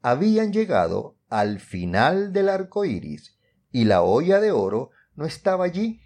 Habían 0.00 0.52
llegado 0.52 1.16
al 1.28 1.58
final 1.58 2.32
del 2.32 2.48
arco 2.48 2.84
iris 2.84 3.36
y 3.72 3.84
la 3.84 4.02
olla 4.02 4.40
de 4.40 4.52
oro 4.52 4.90
no 5.16 5.26
estaba 5.26 5.64
allí. 5.64 6.00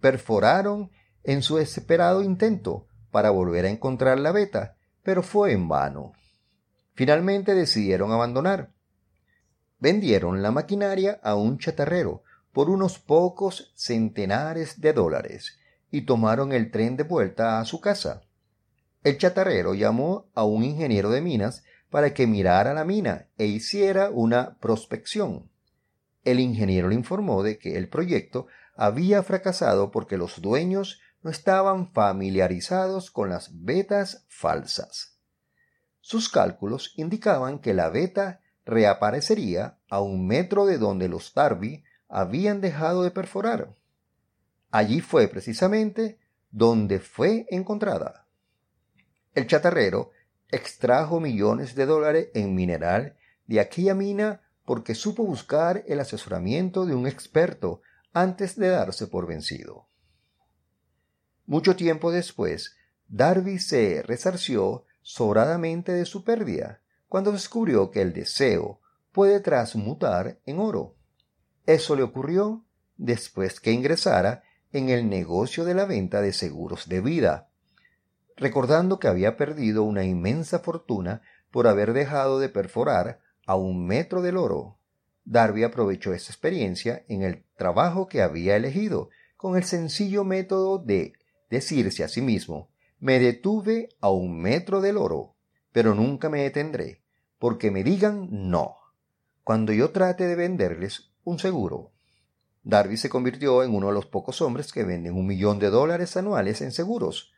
Perforaron 0.00 0.90
en 1.22 1.42
su 1.42 1.56
desesperado 1.56 2.22
intento 2.22 2.88
para 3.12 3.30
volver 3.30 3.64
a 3.66 3.70
encontrar 3.70 4.18
la 4.18 4.32
beta, 4.32 4.76
pero 5.02 5.22
fue 5.22 5.52
en 5.52 5.68
vano. 5.68 6.12
Finalmente 6.94 7.54
decidieron 7.54 8.10
abandonar. 8.10 8.72
Vendieron 9.78 10.42
la 10.42 10.50
maquinaria 10.50 11.20
a 11.22 11.36
un 11.36 11.58
chatarrero 11.58 12.22
por 12.52 12.70
unos 12.70 12.98
pocos 12.98 13.72
centenares 13.76 14.80
de 14.80 14.92
dólares 14.92 15.58
y 15.90 16.02
tomaron 16.02 16.52
el 16.52 16.70
tren 16.70 16.96
de 16.96 17.04
vuelta 17.04 17.60
a 17.60 17.64
su 17.64 17.80
casa. 17.80 18.25
El 19.06 19.18
chatarrero 19.18 19.74
llamó 19.74 20.26
a 20.34 20.42
un 20.42 20.64
ingeniero 20.64 21.10
de 21.10 21.20
minas 21.20 21.62
para 21.90 22.12
que 22.12 22.26
mirara 22.26 22.74
la 22.74 22.84
mina 22.84 23.28
e 23.38 23.46
hiciera 23.46 24.10
una 24.10 24.58
prospección. 24.58 25.48
El 26.24 26.40
ingeniero 26.40 26.88
le 26.88 26.96
informó 26.96 27.44
de 27.44 27.56
que 27.56 27.76
el 27.76 27.88
proyecto 27.88 28.48
había 28.74 29.22
fracasado 29.22 29.92
porque 29.92 30.16
los 30.16 30.42
dueños 30.42 31.00
no 31.22 31.30
estaban 31.30 31.92
familiarizados 31.92 33.12
con 33.12 33.28
las 33.28 33.62
vetas 33.62 34.26
falsas. 34.28 35.20
Sus 36.00 36.28
cálculos 36.28 36.92
indicaban 36.96 37.60
que 37.60 37.74
la 37.74 37.90
beta 37.90 38.40
reaparecería 38.64 39.78
a 39.88 40.00
un 40.00 40.26
metro 40.26 40.66
de 40.66 40.78
donde 40.78 41.08
los 41.08 41.32
Darby 41.32 41.84
habían 42.08 42.60
dejado 42.60 43.04
de 43.04 43.12
perforar. 43.12 43.72
Allí 44.72 45.00
fue 45.00 45.28
precisamente 45.28 46.18
donde 46.50 46.98
fue 46.98 47.46
encontrada. 47.50 48.25
El 49.36 49.46
chatarrero 49.46 50.12
extrajo 50.48 51.20
millones 51.20 51.74
de 51.74 51.84
dólares 51.84 52.28
en 52.32 52.54
mineral 52.54 53.18
de 53.46 53.60
aquella 53.60 53.94
mina 53.94 54.40
porque 54.64 54.94
supo 54.94 55.26
buscar 55.26 55.84
el 55.86 56.00
asesoramiento 56.00 56.86
de 56.86 56.94
un 56.94 57.06
experto 57.06 57.82
antes 58.14 58.56
de 58.56 58.68
darse 58.68 59.06
por 59.06 59.26
vencido. 59.26 59.88
Mucho 61.44 61.76
tiempo 61.76 62.10
después, 62.10 62.76
Darby 63.08 63.58
se 63.58 64.02
resarció 64.02 64.86
sobradamente 65.02 65.92
de 65.92 66.06
su 66.06 66.24
pérdida 66.24 66.80
cuando 67.06 67.30
descubrió 67.30 67.90
que 67.90 68.00
el 68.00 68.14
deseo 68.14 68.80
puede 69.12 69.40
transmutar 69.40 70.40
en 70.46 70.60
oro. 70.60 70.96
Eso 71.66 71.94
le 71.94 72.02
ocurrió 72.02 72.64
después 72.96 73.60
que 73.60 73.72
ingresara 73.72 74.44
en 74.72 74.88
el 74.88 75.10
negocio 75.10 75.66
de 75.66 75.74
la 75.74 75.84
venta 75.84 76.22
de 76.22 76.32
seguros 76.32 76.88
de 76.88 77.02
vida, 77.02 77.50
recordando 78.36 78.98
que 78.98 79.08
había 79.08 79.36
perdido 79.36 79.82
una 79.82 80.04
inmensa 80.04 80.58
fortuna 80.58 81.22
por 81.50 81.66
haber 81.66 81.92
dejado 81.92 82.38
de 82.38 82.48
perforar 82.48 83.20
a 83.46 83.56
un 83.56 83.86
metro 83.86 84.22
del 84.22 84.36
oro. 84.36 84.78
Darby 85.24 85.64
aprovechó 85.64 86.12
esa 86.12 86.32
experiencia 86.32 87.04
en 87.08 87.22
el 87.22 87.44
trabajo 87.56 88.06
que 88.08 88.22
había 88.22 88.56
elegido, 88.56 89.10
con 89.36 89.56
el 89.56 89.64
sencillo 89.64 90.24
método 90.24 90.78
de 90.78 91.14
decirse 91.50 92.04
a 92.04 92.08
sí 92.08 92.20
mismo 92.20 92.70
me 92.98 93.18
detuve 93.18 93.90
a 94.00 94.10
un 94.10 94.40
metro 94.40 94.80
del 94.80 94.96
oro, 94.96 95.36
pero 95.72 95.94
nunca 95.94 96.28
me 96.28 96.42
detendré, 96.42 97.02
porque 97.38 97.70
me 97.70 97.84
digan 97.84 98.28
no, 98.30 98.76
cuando 99.44 99.72
yo 99.72 99.90
trate 99.90 100.26
de 100.26 100.34
venderles 100.34 101.10
un 101.24 101.38
seguro. 101.38 101.92
Darby 102.62 102.96
se 102.96 103.08
convirtió 103.08 103.62
en 103.62 103.74
uno 103.74 103.88
de 103.88 103.92
los 103.92 104.06
pocos 104.06 104.40
hombres 104.40 104.72
que 104.72 104.84
venden 104.84 105.14
un 105.14 105.26
millón 105.26 105.58
de 105.58 105.70
dólares 105.70 106.16
anuales 106.16 106.62
en 106.62 106.72
seguros. 106.72 107.32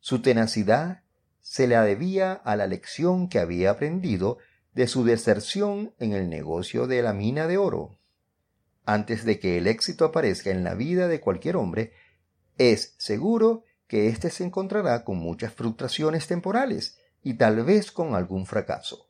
Su 0.00 0.22
tenacidad 0.22 1.02
se 1.40 1.66
la 1.66 1.82
debía 1.82 2.32
a 2.32 2.56
la 2.56 2.66
lección 2.66 3.28
que 3.28 3.38
había 3.38 3.70
aprendido 3.70 4.38
de 4.74 4.86
su 4.86 5.04
deserción 5.04 5.94
en 5.98 6.12
el 6.12 6.28
negocio 6.28 6.86
de 6.86 7.02
la 7.02 7.12
mina 7.12 7.46
de 7.46 7.58
oro. 7.58 7.98
Antes 8.84 9.24
de 9.24 9.38
que 9.38 9.58
el 9.58 9.66
éxito 9.66 10.04
aparezca 10.04 10.50
en 10.50 10.64
la 10.64 10.74
vida 10.74 11.08
de 11.08 11.20
cualquier 11.20 11.56
hombre, 11.56 11.92
es 12.58 12.94
seguro 12.98 13.64
que 13.86 14.08
éste 14.08 14.30
se 14.30 14.44
encontrará 14.44 15.04
con 15.04 15.18
muchas 15.18 15.52
frustraciones 15.52 16.26
temporales 16.26 16.98
y 17.22 17.34
tal 17.34 17.64
vez 17.64 17.90
con 17.90 18.14
algún 18.14 18.46
fracaso. 18.46 19.08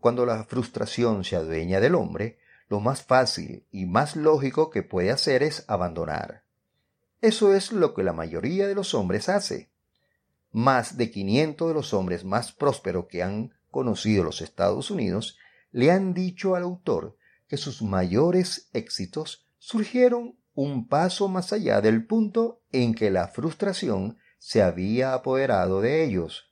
Cuando 0.00 0.26
la 0.26 0.44
frustración 0.44 1.24
se 1.24 1.36
adueña 1.36 1.80
del 1.80 1.94
hombre, 1.94 2.38
lo 2.68 2.80
más 2.80 3.02
fácil 3.02 3.64
y 3.70 3.86
más 3.86 4.16
lógico 4.16 4.70
que 4.70 4.82
puede 4.82 5.10
hacer 5.10 5.42
es 5.42 5.64
abandonar. 5.68 6.42
Eso 7.20 7.54
es 7.54 7.72
lo 7.72 7.94
que 7.94 8.02
la 8.02 8.12
mayoría 8.12 8.66
de 8.66 8.74
los 8.74 8.94
hombres 8.94 9.28
hace. 9.28 9.70
Más 10.56 10.96
de 10.96 11.10
500 11.10 11.68
de 11.68 11.74
los 11.74 11.92
hombres 11.92 12.24
más 12.24 12.50
prósperos 12.50 13.08
que 13.10 13.22
han 13.22 13.52
conocido 13.70 14.24
los 14.24 14.40
Estados 14.40 14.90
Unidos 14.90 15.36
le 15.70 15.90
han 15.90 16.14
dicho 16.14 16.56
al 16.56 16.62
autor 16.62 17.18
que 17.46 17.58
sus 17.58 17.82
mayores 17.82 18.70
éxitos 18.72 19.46
surgieron 19.58 20.38
un 20.54 20.88
paso 20.88 21.28
más 21.28 21.52
allá 21.52 21.82
del 21.82 22.06
punto 22.06 22.62
en 22.72 22.94
que 22.94 23.10
la 23.10 23.28
frustración 23.28 24.16
se 24.38 24.62
había 24.62 25.12
apoderado 25.12 25.82
de 25.82 26.02
ellos. 26.02 26.50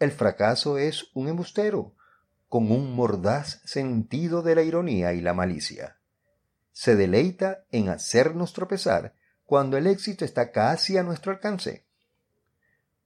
El 0.00 0.10
fracaso 0.10 0.76
es 0.76 1.06
un 1.14 1.28
embustero, 1.28 1.94
con 2.48 2.72
un 2.72 2.92
mordaz 2.92 3.62
sentido 3.64 4.42
de 4.42 4.56
la 4.56 4.62
ironía 4.64 5.12
y 5.12 5.20
la 5.20 5.32
malicia. 5.32 5.96
Se 6.72 6.96
deleita 6.96 7.66
en 7.70 7.88
hacernos 7.88 8.52
tropezar 8.52 9.14
cuando 9.44 9.76
el 9.76 9.86
éxito 9.86 10.24
está 10.24 10.50
casi 10.50 10.98
a 10.98 11.04
nuestro 11.04 11.30
alcance. 11.30 11.86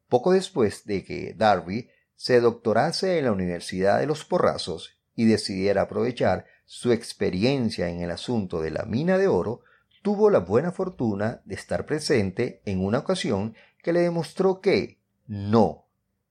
Poco 0.09 0.33
después 0.33 0.85
de 0.85 1.05
que 1.05 1.35
Darby 1.35 1.89
se 2.15 2.41
doctorase 2.41 3.19
en 3.19 3.25
la 3.27 3.33
Universidad 3.33 3.99
de 3.99 4.07
los 4.07 4.25
Porrazos 4.25 4.99
y 5.15 5.25
decidiera 5.25 5.83
aprovechar 5.83 6.47
su 6.65 6.93
experiencia 6.93 7.89
en 7.89 8.01
el 8.01 8.11
asunto 8.11 8.61
de 8.61 8.71
la 8.71 8.85
mina 8.85 9.19
de 9.19 9.29
oro, 9.29 9.61
tuvo 10.03 10.31
la 10.31 10.41
buena 10.41 10.73
fortuna 10.73 11.43
de 11.45 11.55
estar 11.55 11.87
presente 11.87 12.63
en 12.65 12.85
una 12.85 12.99
ocasión 12.99 13.55
que 13.83 13.93
le 13.93 14.01
demostró 14.01 14.61
que 14.61 15.01
no 15.27 15.87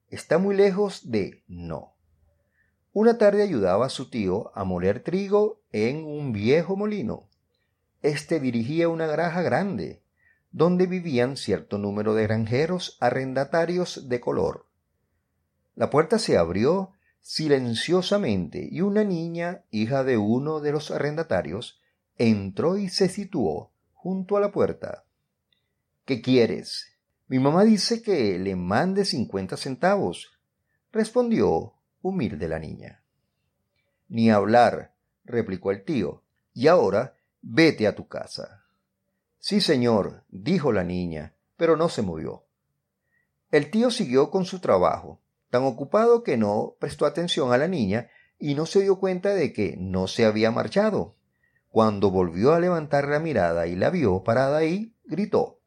está 0.10 0.38
muy 0.38 0.56
lejos 0.56 1.12
de 1.12 1.44
no. 1.48 1.96
Una 2.94 3.18
tarde 3.18 3.44
ayudaba 3.44 3.88
a 3.88 3.90
su 3.90 4.10
tío 4.10 4.52
a 4.56 4.64
moler 4.64 5.04
trigo 5.04 5.62
en 5.72 6.06
un 6.06 6.32
viejo 6.32 6.78
molino. 6.78 7.28
Este 8.02 8.40
dirigía 8.40 8.88
una 8.88 9.08
granja 9.08 9.42
grande, 9.42 10.02
donde 10.56 10.88
vivían 10.88 11.36
cierto 11.36 11.78
número 11.78 12.16
de 12.16 12.24
granjeros 12.24 12.96
arrendatarios 13.02 14.08
de 14.08 14.22
color. 14.22 14.68
La 15.76 15.90
puerta 15.90 16.18
se 16.18 16.38
abrió 16.38 16.94
silenciosamente 17.20 18.66
y 18.72 18.80
una 18.80 19.04
niña, 19.04 19.66
hija 19.70 20.06
de 20.06 20.18
uno 20.18 20.62
de 20.62 20.72
los 20.72 20.92
arrendatarios, 20.92 21.82
entró 22.18 22.78
y 22.78 22.88
se 22.88 23.10
situó 23.10 23.74
junto 23.92 24.38
a 24.38 24.40
la 24.40 24.54
puerta. 24.54 25.04
¿Qué 26.06 26.22
quieres? 26.22 26.88
Mi 27.28 27.40
mamá 27.40 27.66
dice 27.66 28.02
que 28.02 28.40
le 28.40 28.56
mande 28.56 29.04
cincuenta 29.04 29.58
centavos, 29.58 30.40
respondió 30.94 31.74
humilde 32.02 32.48
la 32.48 32.60
niña. 32.60 33.04
Ni 34.08 34.32
hablar, 34.32 34.94
replicó 35.26 35.72
el 35.72 35.84
tío, 35.84 36.24
y 36.54 36.68
ahora 36.68 37.18
vete 37.42 37.88
a 37.88 37.96
tu 37.96 38.08
casa. 38.08 38.65
Sí, 39.46 39.62
señor, 39.62 40.24
dijo 40.30 40.72
la 40.72 40.84
niña, 40.84 41.36
pero 41.56 41.78
no 41.78 41.88
se 41.88 42.02
movió. 42.02 42.48
El 43.52 43.70
tío 43.70 43.92
siguió 43.92 44.32
con 44.32 44.46
su 44.46 44.60
trabajo, 44.60 45.22
tan 45.52 45.66
ocupado 45.66 46.24
que 46.24 46.36
no 46.36 46.78
prestó 46.80 47.06
atención 47.06 47.54
a 47.54 47.60
la 47.60 47.68
niña 47.68 48.10
y 48.40 48.56
no 48.56 48.66
se 48.66 48.82
dio 48.82 48.98
cuenta 48.98 49.36
de 49.36 49.54
que 49.54 49.76
no 49.78 50.08
se 50.08 50.26
había 50.26 50.50
marchado. 50.50 51.16
Cuando 51.70 52.10
volvió 52.10 52.56
a 52.56 52.60
levantar 52.60 53.08
la 53.08 53.20
mirada 53.20 53.68
y 53.68 53.76
la 53.76 53.92
vio 53.92 54.24
parada 54.24 54.58
ahí, 54.58 54.96
gritó 55.04 55.60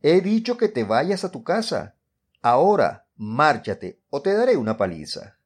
He 0.00 0.22
dicho 0.22 0.56
que 0.56 0.68
te 0.68 0.84
vayas 0.84 1.24
a 1.24 1.30
tu 1.30 1.44
casa. 1.44 1.96
Ahora, 2.40 3.06
márchate, 3.16 4.00
o 4.08 4.22
te 4.22 4.32
daré 4.32 4.56
una 4.56 4.78
paliza. 4.78 5.36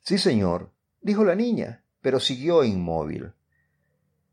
Sí, 0.00 0.16
señor, 0.16 0.72
dijo 1.02 1.26
la 1.26 1.34
niña, 1.34 1.84
pero 2.00 2.20
siguió 2.20 2.64
inmóvil. 2.64 3.35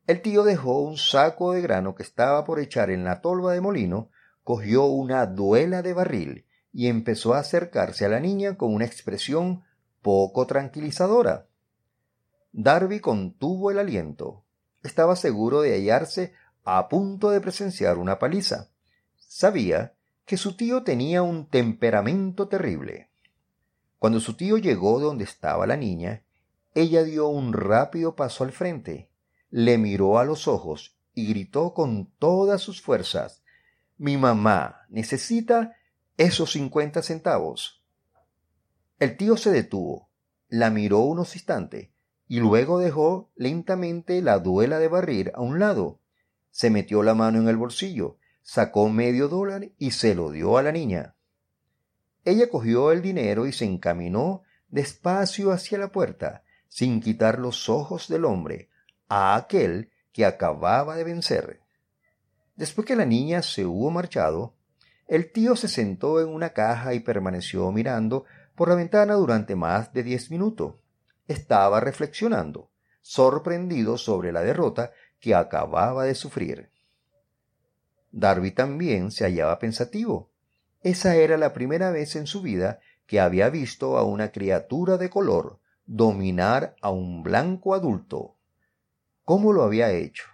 El 0.06 0.22
tío 0.22 0.44
dejó 0.44 0.82
un 0.82 0.98
saco 0.98 1.54
de 1.54 1.62
grano 1.62 1.96
que 1.96 2.04
estaba 2.04 2.44
por 2.44 2.60
echar 2.60 2.90
en 2.90 3.06
la 3.06 3.22
tolva 3.22 3.54
de 3.54 3.62
molino, 3.62 4.10
cogió 4.44 4.86
una 4.86 5.26
duela 5.26 5.82
de 5.82 5.94
barril 5.94 6.46
y 6.74 6.88
empezó 6.88 7.34
a 7.34 7.40
acercarse 7.40 8.06
a 8.06 8.10
la 8.10 8.20
niña 8.20 8.58
con 8.58 8.74
una 8.74 8.86
expresión 8.86 9.64
poco 10.02 10.46
tranquilizadora. 10.46 11.48
Darby 12.52 13.00
contuvo 13.00 13.72
el 13.72 13.80
aliento. 13.80 14.44
Estaba 14.84 15.16
seguro 15.16 15.62
de 15.62 15.72
hallarse 15.72 16.34
a 16.66 16.90
punto 16.90 17.30
de 17.30 17.40
presenciar 17.40 17.98
una 17.98 18.20
paliza. 18.20 18.72
Sabía 19.16 19.94
que 20.26 20.36
su 20.36 20.58
tío 20.58 20.84
tenía 20.84 21.24
un 21.24 21.48
temperamento 21.48 22.50
terrible. 22.50 23.10
Cuando 24.00 24.20
su 24.20 24.36
tío 24.36 24.58
llegó 24.58 25.00
donde 25.00 25.24
estaba 25.24 25.66
la 25.66 25.78
niña, 25.78 26.24
ella 26.76 27.04
dio 27.04 27.30
un 27.30 27.54
rápido 27.54 28.18
paso 28.18 28.44
al 28.44 28.52
frente 28.52 29.13
le 29.56 29.78
miró 29.78 30.18
a 30.18 30.26
los 30.26 30.48
ojos 30.48 30.98
y 31.14 31.28
gritó 31.28 31.76
con 31.76 32.12
todas 32.18 32.60
sus 32.60 32.82
fuerzas 32.82 33.44
Mi 33.98 34.18
mamá 34.18 34.88
necesita 34.90 35.76
esos 36.18 36.54
cincuenta 36.54 37.04
centavos. 37.04 37.84
El 38.98 39.16
tío 39.16 39.38
se 39.38 39.52
detuvo, 39.52 40.10
la 40.48 40.72
miró 40.72 41.02
unos 41.02 41.36
instantes 41.36 41.90
y 42.28 42.40
luego 42.40 42.80
dejó 42.80 43.32
lentamente 43.36 44.24
la 44.24 44.40
duela 44.40 44.80
de 44.80 44.88
barrir 44.88 45.32
a 45.36 45.42
un 45.42 45.60
lado. 45.60 46.02
Se 46.50 46.72
metió 46.72 47.04
la 47.04 47.14
mano 47.14 47.40
en 47.40 47.48
el 47.48 47.58
bolsillo, 47.58 48.18
sacó 48.42 48.90
medio 48.90 49.28
dólar 49.28 49.70
y 49.78 49.92
se 49.92 50.16
lo 50.16 50.32
dio 50.32 50.58
a 50.58 50.64
la 50.64 50.72
niña. 50.72 51.16
Ella 52.26 52.50
cogió 52.50 52.92
el 52.92 53.04
dinero 53.04 53.46
y 53.46 53.54
se 53.54 53.66
encaminó 53.66 54.42
despacio 54.70 55.52
hacia 55.52 55.78
la 55.78 55.92
puerta, 55.92 56.44
sin 56.70 57.02
quitar 57.02 57.38
los 57.38 57.70
ojos 57.70 58.08
del 58.08 58.26
hombre, 58.26 58.72
a 59.16 59.36
aquel 59.36 59.92
que 60.12 60.26
acababa 60.26 60.96
de 60.96 61.04
vencer. 61.04 61.60
Después 62.56 62.88
que 62.88 62.96
la 62.96 63.06
niña 63.06 63.44
se 63.44 63.64
hubo 63.64 63.92
marchado, 63.92 64.56
el 65.08 65.32
tío 65.32 65.56
se 65.56 65.68
sentó 65.68 66.20
en 66.20 66.30
una 66.30 66.50
caja 66.50 66.96
y 66.96 67.00
permaneció 67.00 67.72
mirando 67.72 68.26
por 68.56 68.70
la 68.70 68.76
ventana 68.76 69.14
durante 69.14 69.56
más 69.56 69.94
de 69.94 70.02
diez 70.02 70.32
minutos. 70.32 70.78
Estaba 71.28 71.80
reflexionando, 71.80 72.72
sorprendido 73.02 74.00
sobre 74.00 74.32
la 74.32 74.42
derrota 74.42 74.94
que 75.20 75.36
acababa 75.36 76.06
de 76.06 76.16
sufrir. 76.16 76.72
Darby 78.12 78.50
también 78.50 79.12
se 79.12 79.26
hallaba 79.26 79.60
pensativo. 79.60 80.32
Esa 80.82 81.18
era 81.18 81.38
la 81.38 81.54
primera 81.54 81.92
vez 81.92 82.16
en 82.16 82.26
su 82.26 82.42
vida 82.42 82.80
que 83.06 83.20
había 83.20 83.52
visto 83.52 83.96
a 83.96 84.04
una 84.06 84.32
criatura 84.32 84.98
de 84.98 85.12
color 85.12 85.60
dominar 85.86 86.76
a 86.82 86.90
un 86.90 87.22
blanco 87.22 87.76
adulto. 87.76 88.38
¿Cómo 89.24 89.54
lo 89.54 89.64
había 89.64 89.92
hecho? 89.92 90.26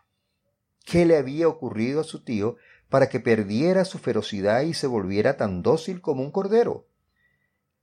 ¿Qué 0.83 1.05
le 1.05 1.17
había 1.17 1.47
ocurrido 1.47 2.01
a 2.01 2.03
su 2.03 2.23
tío 2.23 2.57
para 2.89 3.07
que 3.07 3.19
perdiera 3.19 3.85
su 3.85 3.99
ferocidad 3.99 4.61
y 4.61 4.73
se 4.73 4.87
volviera 4.87 5.37
tan 5.37 5.61
dócil 5.61 6.01
como 6.01 6.23
un 6.23 6.31
cordero? 6.31 6.87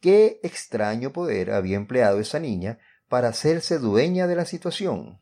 ¿Qué 0.00 0.40
extraño 0.42 1.12
poder 1.12 1.52
había 1.52 1.76
empleado 1.76 2.18
esa 2.18 2.40
niña 2.40 2.80
para 3.08 3.28
hacerse 3.28 3.78
dueña 3.78 4.26
de 4.26 4.34
la 4.34 4.44
situación? 4.44 5.20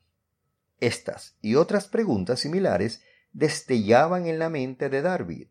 Estas 0.81 1.37
y 1.42 1.57
otras 1.57 1.87
preguntas 1.87 2.40
similares 2.40 3.03
destellaban 3.33 4.27
en 4.27 4.38
la 4.38 4.49
mente 4.49 4.88
de 4.88 5.03
Darby, 5.03 5.51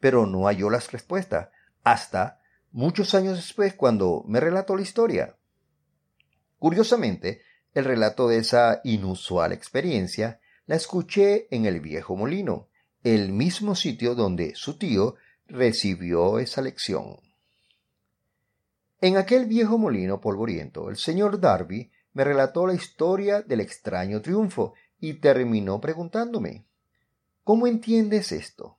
pero 0.00 0.24
no 0.24 0.46
halló 0.46 0.70
las 0.70 0.92
respuestas 0.92 1.50
hasta 1.82 2.40
muchos 2.72 3.14
años 3.14 3.36
después 3.36 3.74
cuando 3.74 4.24
me 4.26 4.40
relató 4.40 4.76
la 4.76 4.82
historia. 4.82 5.36
Curiosamente, 6.58 7.42
el 7.74 7.84
relato 7.84 8.28
de 8.28 8.38
esa 8.38 8.80
inusual 8.84 9.52
experiencia 9.52 10.40
la 10.66 10.76
escuché 10.76 11.48
en 11.50 11.66
el 11.66 11.80
viejo 11.80 12.16
molino, 12.16 12.68
el 13.02 13.32
mismo 13.32 13.74
sitio 13.74 14.14
donde 14.14 14.54
su 14.54 14.78
tío 14.78 15.16
recibió 15.46 16.38
esa 16.38 16.62
lección. 16.62 17.18
En 19.00 19.16
aquel 19.16 19.46
viejo 19.46 19.76
molino 19.76 20.20
polvoriento, 20.20 20.88
el 20.88 20.96
señor 20.96 21.40
Darby 21.40 21.90
me 22.14 22.24
relató 22.24 22.66
la 22.66 22.74
historia 22.74 23.42
del 23.42 23.60
extraño 23.60 24.22
triunfo 24.22 24.74
y 24.98 25.14
terminó 25.14 25.80
preguntándome 25.80 26.64
¿Cómo 27.42 27.66
entiendes 27.66 28.32
esto? 28.32 28.78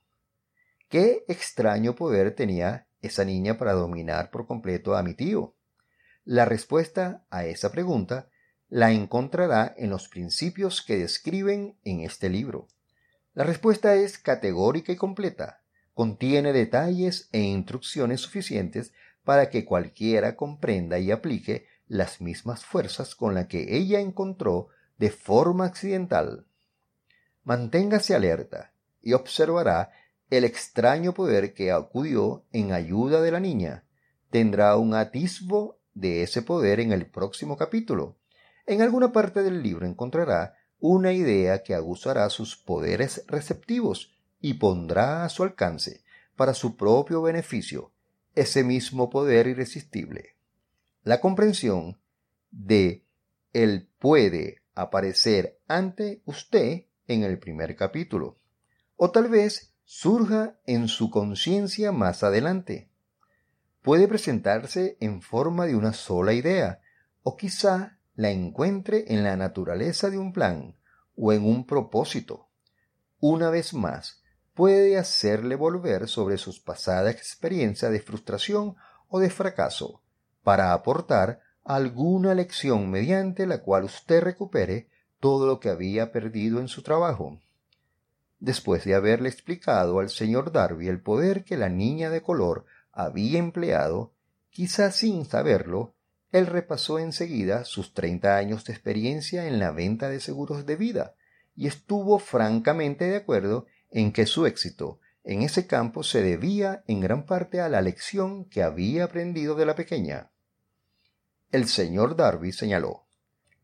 ¿Qué 0.88 1.24
extraño 1.28 1.94
poder 1.94 2.34
tenía 2.34 2.88
esa 3.02 3.24
niña 3.24 3.58
para 3.58 3.74
dominar 3.74 4.30
por 4.30 4.46
completo 4.46 4.96
a 4.96 5.02
mi 5.04 5.14
tío? 5.14 5.54
La 6.24 6.44
respuesta 6.44 7.24
a 7.30 7.44
esa 7.44 7.70
pregunta 7.70 8.28
la 8.68 8.90
encontrará 8.92 9.74
en 9.76 9.90
los 9.90 10.08
principios 10.08 10.82
que 10.82 10.98
describen 10.98 11.76
en 11.84 12.00
este 12.00 12.28
libro. 12.28 12.68
La 13.34 13.44
respuesta 13.44 13.94
es 13.94 14.18
categórica 14.18 14.92
y 14.92 14.96
completa. 14.96 15.62
contiene 15.94 16.52
detalles 16.52 17.30
e 17.32 17.40
instrucciones 17.40 18.20
suficientes 18.20 18.92
para 19.24 19.48
que 19.48 19.64
cualquiera 19.64 20.36
comprenda 20.36 20.98
y 20.98 21.10
aplique 21.10 21.66
las 21.88 22.20
mismas 22.20 22.66
fuerzas 22.66 23.14
con 23.14 23.32
las 23.34 23.46
que 23.46 23.76
ella 23.76 24.00
encontró 24.00 24.68
de 24.98 25.10
forma 25.10 25.64
accidental. 25.64 26.46
Manténgase 27.44 28.14
alerta 28.14 28.74
y 29.00 29.14
observará 29.14 29.90
el 30.28 30.44
extraño 30.44 31.14
poder 31.14 31.54
que 31.54 31.70
acudió 31.70 32.44
en 32.52 32.72
ayuda 32.72 33.22
de 33.22 33.30
la 33.30 33.40
niña. 33.40 33.84
Tendrá 34.30 34.76
un 34.76 34.94
atisbo 34.94 35.78
de 35.94 36.22
ese 36.22 36.42
poder 36.42 36.80
en 36.80 36.92
el 36.92 37.06
próximo 37.06 37.56
capítulo. 37.56 38.16
En 38.66 38.82
alguna 38.82 39.12
parte 39.12 39.42
del 39.42 39.62
libro 39.62 39.86
encontrará 39.86 40.56
una 40.78 41.12
idea 41.12 41.62
que 41.62 41.74
aguzará 41.74 42.28
sus 42.30 42.56
poderes 42.56 43.24
receptivos 43.28 44.18
y 44.40 44.54
pondrá 44.54 45.24
a 45.24 45.28
su 45.28 45.42
alcance, 45.42 46.04
para 46.36 46.52
su 46.52 46.76
propio 46.76 47.22
beneficio, 47.22 47.92
ese 48.34 48.62
mismo 48.62 49.08
poder 49.08 49.46
irresistible. 49.46 50.36
La 51.02 51.20
comprensión 51.20 51.98
de 52.50 53.04
él 53.52 53.88
puede 53.98 54.62
aparecer 54.74 55.58
ante 55.66 56.20
usted 56.26 56.84
en 57.08 57.22
el 57.22 57.38
primer 57.38 57.74
capítulo, 57.76 58.38
o 58.96 59.10
tal 59.10 59.28
vez 59.28 59.72
surja 59.84 60.58
en 60.66 60.88
su 60.88 61.10
conciencia 61.10 61.92
más 61.92 62.22
adelante. 62.22 62.90
Puede 63.80 64.08
presentarse 64.08 64.96
en 65.00 65.22
forma 65.22 65.64
de 65.66 65.76
una 65.76 65.92
sola 65.92 66.34
idea, 66.34 66.80
o 67.22 67.36
quizá 67.36 67.95
la 68.16 68.30
encuentre 68.30 69.04
en 69.08 69.22
la 69.22 69.36
naturaleza 69.36 70.10
de 70.10 70.18
un 70.18 70.32
plan 70.32 70.74
o 71.16 71.32
en 71.32 71.44
un 71.44 71.66
propósito. 71.66 72.48
Una 73.20 73.50
vez 73.50 73.74
más, 73.74 74.22
puede 74.54 74.96
hacerle 74.96 75.54
volver 75.54 76.08
sobre 76.08 76.38
sus 76.38 76.58
pasadas 76.58 77.14
experiencias 77.14 77.92
de 77.92 78.00
frustración 78.00 78.74
o 79.08 79.20
de 79.20 79.28
fracaso 79.30 80.02
para 80.42 80.72
aportar 80.72 81.40
alguna 81.62 82.34
lección 82.34 82.90
mediante 82.90 83.46
la 83.46 83.62
cual 83.62 83.84
usted 83.84 84.22
recupere 84.22 84.88
todo 85.20 85.46
lo 85.46 85.60
que 85.60 85.68
había 85.68 86.10
perdido 86.10 86.60
en 86.60 86.68
su 86.68 86.82
trabajo. 86.82 87.40
Después 88.38 88.84
de 88.84 88.94
haberle 88.94 89.28
explicado 89.28 89.98
al 89.98 90.08
señor 90.08 90.52
Darby 90.52 90.88
el 90.88 91.02
poder 91.02 91.44
que 91.44 91.56
la 91.56 91.68
niña 91.68 92.08
de 92.08 92.22
color 92.22 92.64
había 92.92 93.38
empleado, 93.38 94.14
quizá 94.48 94.90
sin 94.90 95.24
saberlo, 95.24 95.95
él 96.32 96.46
repasó 96.46 96.98
enseguida 96.98 97.64
sus 97.64 97.94
treinta 97.94 98.36
años 98.36 98.64
de 98.64 98.72
experiencia 98.72 99.46
en 99.46 99.58
la 99.58 99.70
venta 99.70 100.08
de 100.08 100.20
seguros 100.20 100.66
de 100.66 100.76
vida 100.76 101.14
y 101.54 101.66
estuvo 101.66 102.18
francamente 102.18 103.06
de 103.06 103.16
acuerdo 103.16 103.66
en 103.90 104.12
que 104.12 104.26
su 104.26 104.46
éxito 104.46 105.00
en 105.24 105.42
ese 105.42 105.66
campo 105.66 106.02
se 106.02 106.22
debía 106.22 106.84
en 106.86 107.00
gran 107.00 107.26
parte 107.26 107.60
a 107.60 107.68
la 107.68 107.80
lección 107.80 108.44
que 108.44 108.62
había 108.62 109.04
aprendido 109.04 109.54
de 109.54 109.66
la 109.66 109.74
pequeña. 109.74 110.30
El 111.50 111.66
señor 111.68 112.16
Darby 112.16 112.52
señaló 112.52 113.06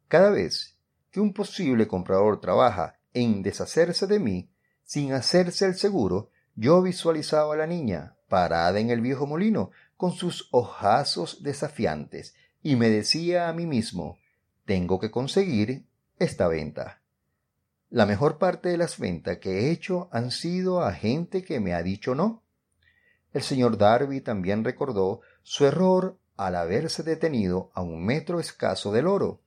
Cada 0.09 0.31
vez 0.31 0.79
que 1.11 1.20
un 1.20 1.33
posible 1.33 1.87
comprador 1.87 2.40
trabaja 2.40 2.98
en 3.12 3.42
deshacerse 3.42 4.07
de 4.07 4.18
mí, 4.18 4.51
sin 4.85 5.12
hacerse 5.12 5.66
el 5.66 5.75
seguro, 5.75 6.31
yo 6.55 6.83
visualizaba 6.83 7.55
a 7.55 7.59
la 7.59 7.66
niña 7.66 8.16
parada 8.29 8.79
en 8.81 8.90
el 8.90 9.01
viejo 9.01 9.27
molino 9.27 9.70
con 9.96 10.12
sus 10.12 10.48
ojazos 10.53 11.42
desafiantes 11.42 12.35
y 12.62 12.77
me 12.77 12.88
decía 12.90 13.48
a 13.48 13.53
mí 13.53 13.66
mismo 13.66 14.18
tengo 14.64 15.01
que 15.01 15.11
conseguir 15.11 15.85
esta 16.18 16.48
venta. 16.48 17.03
La 17.90 18.07
mejor 18.07 18.38
parte 18.38 18.70
de 18.70 18.79
las 18.79 18.98
ventas 18.98 19.38
que 19.38 19.51
he 19.51 19.70
hecho 19.70 20.09
han 20.12 20.31
sido 20.31 20.83
a 20.83 20.92
gente 20.92 21.42
que 21.44 21.61
me 21.61 21.75
ha 21.75 21.83
dicho 21.83 22.14
no. 22.14 22.42
El 23.33 23.42
señor 23.42 23.77
Darby 23.77 24.20
también 24.20 24.64
recordó 24.64 25.20
su 25.42 25.66
error 25.66 26.18
al 26.37 26.57
haberse 26.57 27.03
detenido 27.03 27.70
a 27.75 27.83
un 27.83 28.05
metro 28.05 28.40
escaso 28.40 28.92
del 28.92 29.07
oro. 29.07 29.42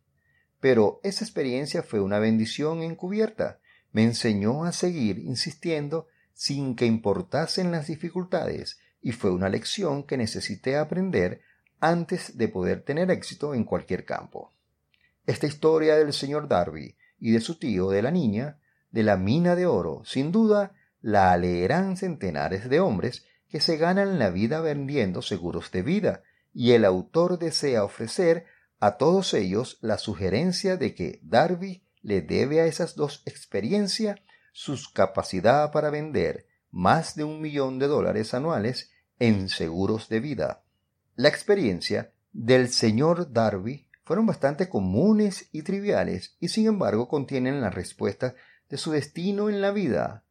Pero 0.59 0.99
esa 1.03 1.23
experiencia 1.23 1.83
fue 1.83 2.01
una 2.01 2.19
bendición 2.19 2.83
encubierta. 2.83 3.59
Me 3.91 4.03
enseñó 4.03 4.65
a 4.65 4.71
seguir 4.71 5.19
insistiendo 5.19 6.07
sin 6.33 6.75
que 6.75 6.85
importasen 6.85 7.71
las 7.71 7.87
dificultades 7.87 8.79
y 9.01 9.11
fue 9.11 9.31
una 9.31 9.49
lección 9.49 10.03
que 10.03 10.17
necesité 10.17 10.77
aprender 10.77 11.41
antes 11.79 12.37
de 12.37 12.47
poder 12.47 12.81
tener 12.81 13.11
éxito 13.11 13.53
en 13.53 13.63
cualquier 13.63 14.05
campo. 14.05 14.51
Esta 15.25 15.47
historia 15.47 15.95
del 15.95 16.13
señor 16.13 16.47
Darby 16.47 16.95
y 17.19 17.31
de 17.31 17.41
su 17.41 17.57
tío 17.57 17.89
de 17.89 18.01
la 18.01 18.11
niña, 18.11 18.59
de 18.91 19.03
la 19.03 19.17
mina 19.17 19.55
de 19.55 19.65
oro, 19.65 20.03
sin 20.05 20.31
duda 20.31 20.73
la 21.01 21.35
leerán 21.37 21.97
centenares 21.97 22.69
de 22.69 22.79
hombres 22.79 23.25
que 23.49 23.59
se 23.59 23.77
ganan 23.77 24.19
la 24.19 24.29
vida 24.29 24.61
vendiendo 24.61 25.21
seguros 25.21 25.71
de 25.71 25.81
vida, 25.81 26.23
y 26.53 26.71
el 26.71 26.85
autor 26.85 27.37
desea 27.37 27.83
ofrecer 27.83 28.45
a 28.79 28.97
todos 28.97 29.33
ellos 29.33 29.77
la 29.81 29.97
sugerencia 29.97 30.77
de 30.77 30.93
que 30.93 31.19
Darby 31.23 31.83
le 32.01 32.21
debe 32.21 32.61
a 32.61 32.65
esas 32.65 32.95
dos 32.95 33.23
experiencias 33.25 34.19
su 34.51 34.77
capacidad 34.93 35.71
para 35.71 35.89
vender 35.89 36.47
más 36.71 37.15
de 37.15 37.23
un 37.23 37.41
millón 37.41 37.79
de 37.79 37.87
dólares 37.87 38.33
anuales 38.33 38.91
en 39.19 39.49
seguros 39.49 40.09
de 40.09 40.19
vida. 40.19 40.64
La 41.17 41.29
experiencia 41.29 42.11
del 42.33 42.67
señor 42.67 43.31
Darby 43.31 43.87
fueron 44.03 44.25
bastante 44.25 44.67
comunes 44.67 45.47
y 45.53 45.61
triviales 45.61 46.35
y 46.41 46.49
sin 46.49 46.67
embargo 46.67 47.07
contienen 47.07 47.61
la 47.61 47.69
respuesta 47.69 48.35
de 48.69 48.75
su 48.75 48.91
destino 48.91 49.49
en 49.49 49.61
la 49.61 49.71
vida. 49.71 50.25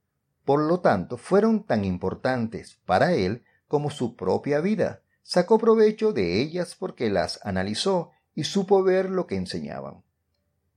Por 0.44 0.60
lo 0.60 0.80
tanto, 0.80 1.16
fueron 1.16 1.64
tan 1.64 1.86
importantes 1.86 2.78
para 2.84 3.14
él 3.14 3.44
como 3.66 3.88
su 3.88 4.14
propia 4.14 4.60
vida. 4.60 5.00
Sacó 5.22 5.56
provecho 5.56 6.12
de 6.12 6.42
ellas 6.42 6.76
porque 6.78 7.08
las 7.08 7.40
analizó 7.46 8.10
y 8.34 8.44
supo 8.44 8.82
ver 8.82 9.08
lo 9.08 9.26
que 9.26 9.36
enseñaban. 9.36 10.02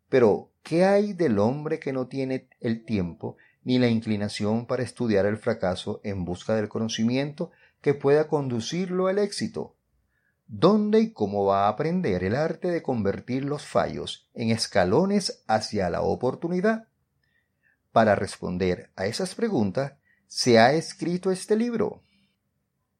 Pero, 0.08 0.52
¿qué 0.63 0.86
hay 0.86 1.12
del 1.12 1.38
hombre 1.38 1.80
que 1.80 1.91
no 1.91 2.08
tiene 2.08 2.48
el 2.62 2.86
tiempo 2.86 3.36
ni 3.65 3.78
la 3.78 3.89
inclinación 3.89 4.67
para 4.67 4.84
estudiar 4.84 5.26
el 5.26 5.36
fracaso 5.36 6.00
en 6.06 6.24
busca 6.24 6.56
del 6.56 6.70
conocimiento 6.70 7.52
que 7.82 7.93
pueda 7.93 8.30
conducirlo 8.30 9.08
al 9.08 9.20
éxito? 9.20 9.74
¿Dónde 10.50 11.02
y 11.02 11.12
cómo 11.12 11.44
va 11.44 11.66
a 11.66 11.70
aprender 11.70 12.24
el 12.24 12.34
arte 12.34 12.70
de 12.70 12.82
convertir 12.82 13.44
los 13.44 13.66
fallos 13.66 14.30
en 14.34 14.50
escalones 14.50 15.44
hacia 15.46 15.90
la 15.90 16.02
oportunidad? 16.02 16.88
Para 17.92 18.16
responder 18.16 18.90
a 18.96 19.08
esas 19.08 19.36
preguntas, 19.36 19.96
se 20.28 20.58
ha 20.58 20.72
escrito 20.72 21.32
este 21.32 21.58
libro. 21.58 22.02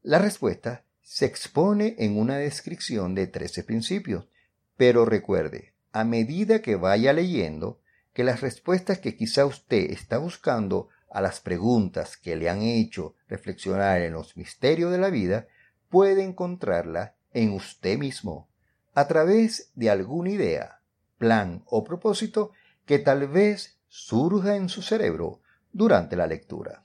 La 0.02 0.20
respuesta 0.20 0.84
se 1.02 1.26
expone 1.26 1.96
en 2.00 2.18
una 2.18 2.38
descripción 2.38 3.16
de 3.16 3.28
trece 3.28 3.64
principios, 3.64 4.28
pero 4.76 5.06
recuerde, 5.06 5.74
a 5.94 6.04
medida 6.04 6.62
que 6.62 6.76
vaya 6.76 7.14
leyendo, 7.14 7.80
que 8.14 8.26
las 8.26 8.42
respuestas 8.42 9.00
que 9.00 9.16
quizá 9.16 9.46
usted 9.46 9.90
está 9.92 10.18
buscando 10.18 10.90
a 11.10 11.22
las 11.22 11.40
preguntas 11.40 12.18
que 12.18 12.36
le 12.36 12.50
han 12.50 12.62
hecho 12.62 13.16
reflexionar 13.30 14.02
en 14.02 14.12
los 14.12 14.36
misterios 14.36 14.92
de 14.92 14.98
la 14.98 15.10
vida, 15.10 15.48
puede 15.88 16.24
encontrarla 16.24 17.16
en 17.38 17.54
usted 17.54 18.00
mismo 18.00 18.50
a 18.95 19.08
través 19.08 19.71
de 19.76 19.91
alguna 19.91 20.32
idea, 20.32 20.82
plan 21.19 21.62
o 21.67 21.84
propósito 21.84 22.52
que 22.84 22.97
tal 22.97 23.28
vez 23.28 23.78
surja 23.88 24.56
en 24.56 24.69
su 24.69 24.82
cerebro 24.82 25.41
durante 25.71 26.15
la 26.15 26.26
lectura. 26.26 26.84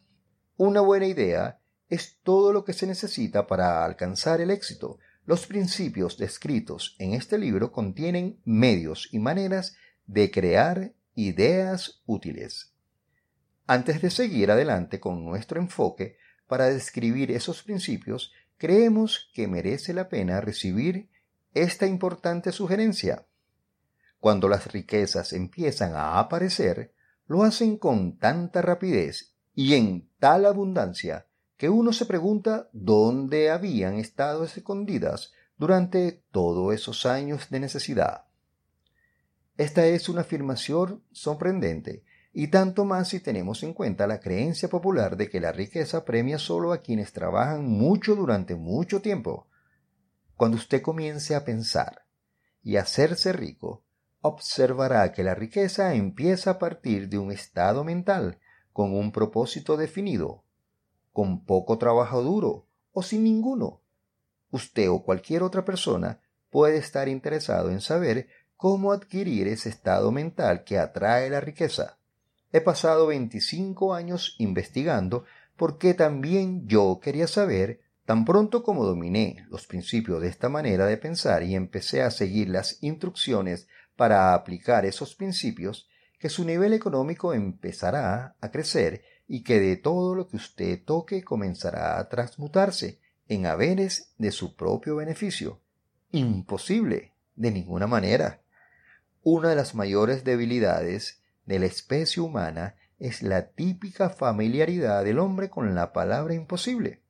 Una 0.59 0.83
buena 0.83 1.07
idea 1.07 1.59
es 1.89 2.19
todo 2.23 2.53
lo 2.53 2.67
que 2.67 2.75
se 2.75 2.87
necesita 2.87 3.47
para 3.47 3.83
alcanzar 3.83 4.43
el 4.43 4.51
éxito. 4.51 4.99
Los 5.25 5.47
principios 5.47 6.19
descritos 6.19 6.97
en 6.99 7.15
este 7.15 7.39
libro 7.39 7.73
contienen 7.73 8.39
medios 8.45 9.09
y 9.11 9.21
maneras 9.21 9.75
de 10.07 10.31
crear 10.31 10.93
ideas 11.15 12.03
útiles. 12.05 12.75
Antes 13.67 14.03
de 14.03 14.11
seguir 14.11 14.51
adelante 14.51 15.01
con 15.01 15.25
nuestro 15.25 15.59
enfoque 15.59 16.19
para 16.47 16.67
describir 16.67 17.31
esos 17.31 17.63
principios, 17.63 18.33
creemos 18.63 19.29
que 19.35 19.49
merece 19.49 19.93
la 19.93 20.09
pena 20.09 20.41
recibir 20.41 21.11
esta 21.53 21.85
importante 21.85 22.53
sugerencia. 22.53 23.27
Cuando 24.21 24.49
las 24.49 24.71
riquezas 24.71 25.33
empiezan 25.33 25.97
a 25.97 26.21
aparecer, 26.21 26.95
lo 27.27 27.43
hacen 27.43 27.77
con 27.77 28.19
tanta 28.19 28.63
rapidez 28.63 29.35
y 29.53 29.75
en 29.75 30.09
tal 30.21 30.47
abundancia 30.47 31.27
que 31.57 31.71
uno 31.71 31.93
se 31.93 32.07
pregunta 32.07 32.69
dónde 32.73 33.51
habían 33.51 33.95
estado 33.95 34.45
escondidas 34.45 35.33
durante 35.57 36.23
todos 36.31 36.73
esos 36.73 37.05
años 37.05 37.51
de 37.51 37.59
necesidad. 37.59 38.27
Esta 39.57 39.87
es 39.87 40.09
una 40.09 40.21
afirmación 40.21 41.03
sorprendente 41.11 42.05
y 42.33 42.49
tanto 42.49 42.85
más 42.85 43.09
si 43.09 43.21
tenemos 43.21 43.63
en 43.63 43.75
cuenta 43.75 44.07
la 44.07 44.21
creencia 44.21 44.69
popular 44.69 45.17
de 45.17 45.29
que 45.29 45.41
la 45.41 45.53
riqueza 45.53 46.05
premia 46.05 46.39
solo 46.39 46.73
a 46.73 46.79
quienes 46.79 47.13
trabajan 47.13 47.67
mucho 47.67 48.15
durante 48.15 48.55
mucho 48.55 49.03
tiempo. 49.03 49.49
Cuando 50.37 50.57
usted 50.57 50.81
comience 50.81 51.35
a 51.35 51.45
pensar 51.45 52.07
y 52.63 52.77
a 52.77 52.83
hacerse 52.83 53.33
rico, 53.33 53.85
observará 54.23 55.13
que 55.13 55.23
la 55.23 55.35
riqueza 55.35 55.95
empieza 55.95 56.53
a 56.53 56.59
partir 56.59 57.09
de 57.09 57.19
un 57.19 57.33
estado 57.33 57.85
mental 57.85 58.39
con 58.73 58.95
un 58.95 59.13
propósito 59.13 59.77
definido. 59.77 60.45
con 61.13 61.45
poco 61.45 61.77
trabajo 61.77 62.23
duro 62.23 62.67
o 62.93 63.03
sin 63.03 63.25
ninguno. 63.25 63.83
Usted 64.51 64.91
o 64.91 65.03
cualquier 65.03 65.43
otra 65.43 65.63
persona 65.63 66.23
puede 66.51 66.79
estar 66.79 67.09
interesado 67.09 67.71
en 67.71 67.83
saber 67.83 68.29
cómo 68.57 68.93
adquirir 68.93 69.47
ese 69.49 69.69
estado 69.69 70.11
mental 70.11 70.65
que 70.65 70.79
atrae 70.79 71.29
la 71.29 71.41
riqueza. 71.41 71.99
He 72.53 72.61
pasado 72.61 73.07
25 73.07 73.95
años 73.95 74.37
investigando 74.39 75.25
porque 75.57 75.95
también 75.95 76.69
yo 76.69 77.01
quería 77.03 77.27
saber, 77.27 77.81
tan 78.05 78.27
pronto 78.27 78.63
como 78.63 78.85
dominé 78.85 79.47
los 79.49 79.67
principios 79.67 80.21
de 80.21 80.29
esta 80.29 80.51
manera 80.51 80.87
de 80.87 80.99
pensar 80.99 81.43
y 81.45 81.55
empecé 81.55 82.03
a 82.03 82.11
seguir 82.11 82.51
las 82.51 82.83
instrucciones 82.83 83.69
para 83.97 84.35
aplicar 84.35 84.85
esos 84.85 85.15
principios, 85.15 85.89
que 86.19 86.29
su 86.29 86.45
nivel 86.45 86.75
económico 86.75 87.33
empezará 87.33 88.37
a 88.41 88.51
crecer 88.51 89.03
y 89.27 89.43
que 89.43 89.59
de 89.59 89.77
todo 89.77 90.15
lo 90.15 90.29
que 90.29 90.37
usted 90.37 90.85
toque 90.85 91.25
comenzará 91.25 91.99
a 91.99 92.09
transmutarse 92.09 93.01
en 93.29 93.47
haberes 93.47 94.13
de 94.19 94.31
su 94.31 94.57
propio 94.57 94.97
beneficio. 94.97 95.61
Imposible, 96.11 97.15
de 97.35 97.51
ninguna 97.51 97.87
manera. 97.87 98.43
Una 99.23 99.51
de 99.51 99.57
las 99.57 99.75
mayores 99.75 100.25
debilidades 100.25 101.22
de 101.45 101.59
la 101.59 101.67
especie 101.67 102.23
humana 102.23 102.77
es 102.99 103.23
la 103.23 103.49
típica 103.49 104.11
familiaridad 104.11 105.05
del 105.05 105.19
hombre 105.19 105.51
con 105.51 105.75
la 105.75 105.93
palabra 105.93 106.35
imposible. 106.35 107.03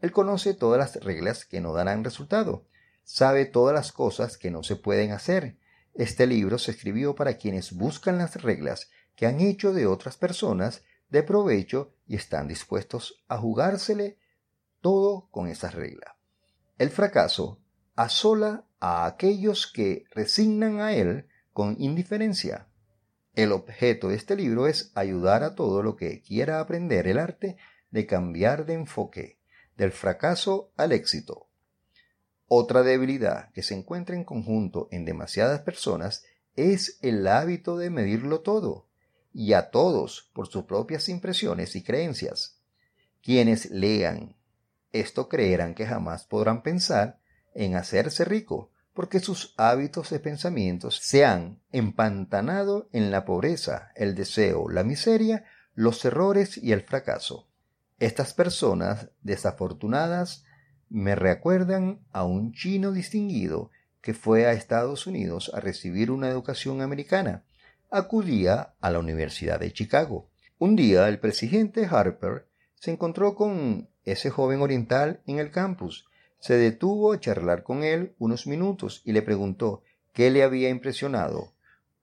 Él 0.00 0.12
conoce 0.12 0.54
todas 0.54 0.78
las 0.78 1.02
reglas 1.02 1.44
que 1.44 1.60
no 1.60 1.72
darán 1.72 2.04
resultado, 2.04 2.66
sabe 3.04 3.46
todas 3.46 3.74
las 3.74 3.90
cosas 3.92 4.36
que 4.36 4.50
no 4.50 4.62
se 4.62 4.76
pueden 4.76 5.12
hacer, 5.12 5.58
este 5.94 6.26
libro 6.26 6.58
se 6.58 6.70
escribió 6.70 7.14
para 7.14 7.38
quienes 7.38 7.72
buscan 7.72 8.18
las 8.18 8.40
reglas 8.40 8.90
que 9.16 9.26
han 9.26 9.40
hecho 9.40 9.72
de 9.72 9.86
otras 9.86 10.16
personas 10.16 10.84
de 11.08 11.24
provecho 11.24 11.94
y 12.06 12.14
están 12.14 12.46
dispuestos 12.46 13.24
a 13.26 13.38
jugársele 13.38 14.18
todo 14.80 15.28
con 15.30 15.48
esas 15.48 15.74
reglas. 15.74 16.14
El 16.78 16.90
fracaso 16.90 17.60
asola 17.96 18.64
a 18.78 19.06
aquellos 19.06 19.66
que 19.66 20.04
resignan 20.12 20.80
a 20.80 20.92
él 20.92 21.26
con 21.52 21.74
indiferencia. 21.80 22.68
El 23.38 23.52
objeto 23.52 24.08
de 24.08 24.16
este 24.16 24.34
libro 24.34 24.66
es 24.66 24.90
ayudar 24.96 25.44
a 25.44 25.54
todo 25.54 25.82
lo 25.82 25.94
que 25.94 26.20
quiera 26.22 26.58
aprender 26.58 27.06
el 27.06 27.18
arte 27.18 27.56
de 27.92 28.04
cambiar 28.04 28.66
de 28.66 28.74
enfoque, 28.74 29.38
del 29.76 29.92
fracaso 29.92 30.72
al 30.76 30.90
éxito, 30.90 31.48
otra 32.50 32.82
debilidad 32.82 33.52
que 33.52 33.62
se 33.62 33.74
encuentra 33.74 34.16
en 34.16 34.24
conjunto 34.24 34.88
en 34.90 35.04
demasiadas 35.04 35.60
personas 35.60 36.24
es 36.56 36.98
el 37.02 37.26
hábito 37.28 37.76
de 37.76 37.90
medirlo 37.90 38.40
todo, 38.40 38.88
y 39.34 39.52
a 39.52 39.70
todos 39.70 40.30
por 40.32 40.48
sus 40.48 40.64
propias 40.64 41.10
impresiones 41.10 41.76
y 41.76 41.84
creencias. 41.84 42.58
Quienes 43.22 43.70
lean 43.70 44.34
esto 44.92 45.28
creerán 45.28 45.74
que 45.74 45.86
jamás 45.86 46.24
podrán 46.24 46.62
pensar 46.62 47.20
en 47.54 47.76
hacerse 47.76 48.24
rico, 48.24 48.72
porque 48.98 49.20
sus 49.20 49.54
hábitos 49.56 50.10
de 50.10 50.18
pensamientos 50.18 50.98
se 51.00 51.24
han 51.24 51.60
empantanado 51.70 52.88
en 52.90 53.12
la 53.12 53.24
pobreza, 53.24 53.92
el 53.94 54.16
deseo, 54.16 54.68
la 54.68 54.82
miseria, 54.82 55.44
los 55.72 56.04
errores 56.04 56.58
y 56.58 56.72
el 56.72 56.80
fracaso. 56.80 57.46
Estas 58.00 58.34
personas 58.34 59.10
desafortunadas 59.22 60.44
me 60.88 61.14
recuerdan 61.14 62.00
a 62.10 62.24
un 62.24 62.52
chino 62.52 62.90
distinguido 62.90 63.70
que 64.00 64.14
fue 64.14 64.46
a 64.46 64.52
Estados 64.52 65.06
Unidos 65.06 65.52
a 65.54 65.60
recibir 65.60 66.10
una 66.10 66.28
educación 66.28 66.82
americana. 66.82 67.44
Acudía 67.92 68.74
a 68.80 68.90
la 68.90 68.98
Universidad 68.98 69.60
de 69.60 69.72
Chicago. 69.72 70.28
Un 70.58 70.74
día 70.74 71.06
el 71.06 71.20
presidente 71.20 71.86
Harper 71.88 72.48
se 72.74 72.90
encontró 72.90 73.36
con 73.36 73.90
ese 74.02 74.30
joven 74.30 74.60
oriental 74.60 75.22
en 75.24 75.38
el 75.38 75.52
campus. 75.52 76.07
Se 76.38 76.56
detuvo 76.56 77.12
a 77.12 77.20
charlar 77.20 77.62
con 77.62 77.82
él 77.82 78.14
unos 78.18 78.46
minutos 78.46 79.02
y 79.04 79.12
le 79.12 79.22
preguntó 79.22 79.82
qué 80.12 80.30
le 80.30 80.42
había 80.42 80.68
impresionado, 80.68 81.54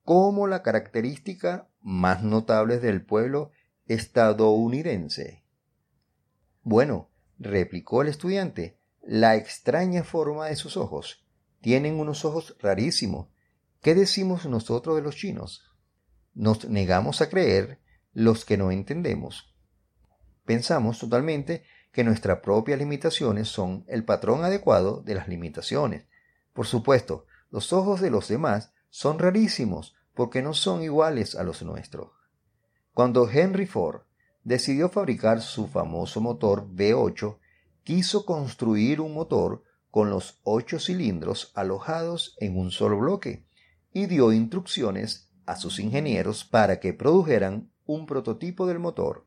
cómo 0.04 0.48
la 0.48 0.62
característica 0.62 1.70
más 1.82 2.24
notable 2.24 2.80
del 2.80 3.06
pueblo 3.06 3.52
estadounidense. 3.88 5.44
Bueno, 6.64 7.10
replicó 7.38 8.02
el 8.02 8.08
estudiante, 8.08 8.80
la 9.02 9.36
extraña 9.36 10.04
forma 10.04 10.48
de 10.48 10.56
sus 10.56 10.78
ojos. 10.78 11.26
Tienen 11.62 12.00
unos 12.00 12.26
ojos 12.26 12.56
rarísimos. 12.60 13.28
¿Qué 13.82 13.94
decimos 13.96 14.46
nosotros 14.46 14.96
de 14.96 15.02
los 15.04 15.16
chinos? 15.16 15.64
Nos 16.34 16.68
negamos 16.68 17.22
a 17.22 17.30
creer 17.30 17.80
los 18.14 18.46
que 18.46 18.58
no 18.58 18.72
entendemos. 18.72 19.54
Pensamos 20.44 21.00
totalmente 21.00 21.64
que 21.96 22.04
nuestras 22.04 22.40
propias 22.40 22.78
limitaciones 22.78 23.48
son 23.48 23.86
el 23.88 24.04
patrón 24.04 24.44
adecuado 24.44 25.02
de 25.02 25.16
las 25.16 25.30
limitaciones. 25.30 26.04
Por 26.52 26.68
supuesto, 26.68 27.26
los 27.52 27.72
ojos 27.72 28.02
de 28.02 28.10
los 28.10 28.28
demás 28.28 28.74
son 28.90 29.18
rarísimos 29.18 29.96
porque 30.14 30.42
no 30.42 30.54
son 30.54 30.84
iguales 30.84 31.36
a 31.36 31.44
los 31.44 31.64
nuestros. 31.64 32.10
Cuando 32.94 33.30
Henry 33.30 33.66
Ford 33.66 34.02
decidió 34.44 34.90
fabricar 34.90 35.42
su 35.42 35.68
famoso 35.68 36.20
motor 36.20 36.68
V8, 36.68 37.38
quiso 37.86 38.26
construir 38.26 39.00
un 39.00 39.14
motor 39.14 39.64
con 39.90 40.10
los 40.10 40.42
ocho 40.44 40.82
cilindros 40.82 41.54
alojados 41.56 42.36
en 42.42 42.58
un 42.58 42.72
solo 42.72 43.00
bloque 43.00 43.48
y 43.94 44.08
dio 44.08 44.34
instrucciones 44.34 45.32
a 45.46 45.56
sus 45.56 45.80
ingenieros 45.80 46.44
para 46.44 46.82
que 46.82 46.92
produjeran 46.94 47.72
un 47.86 48.06
prototipo 48.06 48.68
del 48.68 48.80
motor. 48.80 49.26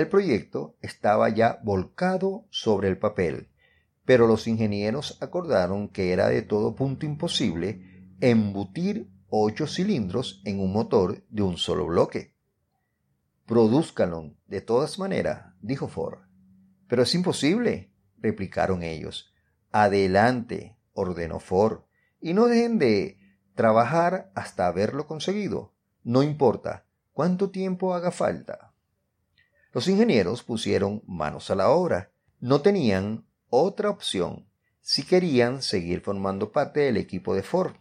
El 0.00 0.08
proyecto 0.08 0.78
estaba 0.80 1.28
ya 1.28 1.60
volcado 1.62 2.46
sobre 2.48 2.88
el 2.88 2.96
papel, 2.96 3.50
pero 4.06 4.26
los 4.26 4.48
ingenieros 4.48 5.18
acordaron 5.20 5.88
que 5.88 6.14
era 6.14 6.30
de 6.30 6.40
todo 6.40 6.74
punto 6.74 7.04
imposible 7.04 8.08
embutir 8.18 9.10
ocho 9.28 9.66
cilindros 9.66 10.40
en 10.46 10.58
un 10.58 10.72
motor 10.72 11.22
de 11.28 11.42
un 11.42 11.58
solo 11.58 11.84
bloque. 11.84 12.34
Produzcanlo 13.44 14.32
de 14.46 14.62
todas 14.62 14.98
maneras, 14.98 15.52
dijo 15.60 15.86
Ford. 15.86 16.20
Pero 16.88 17.02
es 17.02 17.14
imposible, 17.14 17.92
replicaron 18.16 18.82
ellos. 18.82 19.34
Adelante, 19.70 20.78
ordenó 20.94 21.40
Ford, 21.40 21.82
y 22.22 22.32
no 22.32 22.46
dejen 22.46 22.78
de 22.78 23.18
trabajar 23.54 24.32
hasta 24.34 24.66
haberlo 24.66 25.06
conseguido. 25.06 25.74
No 26.04 26.22
importa 26.22 26.86
cuánto 27.12 27.50
tiempo 27.50 27.92
haga 27.92 28.10
falta. 28.10 28.69
Los 29.72 29.88
ingenieros 29.88 30.42
pusieron 30.42 31.02
manos 31.06 31.50
a 31.50 31.54
la 31.54 31.70
obra. 31.70 32.10
No 32.40 32.60
tenían 32.60 33.26
otra 33.48 33.90
opción 33.90 34.46
si 34.80 35.04
querían 35.04 35.62
seguir 35.62 36.00
formando 36.00 36.52
parte 36.52 36.80
del 36.80 36.96
equipo 36.96 37.34
de 37.34 37.42
Ford. 37.42 37.74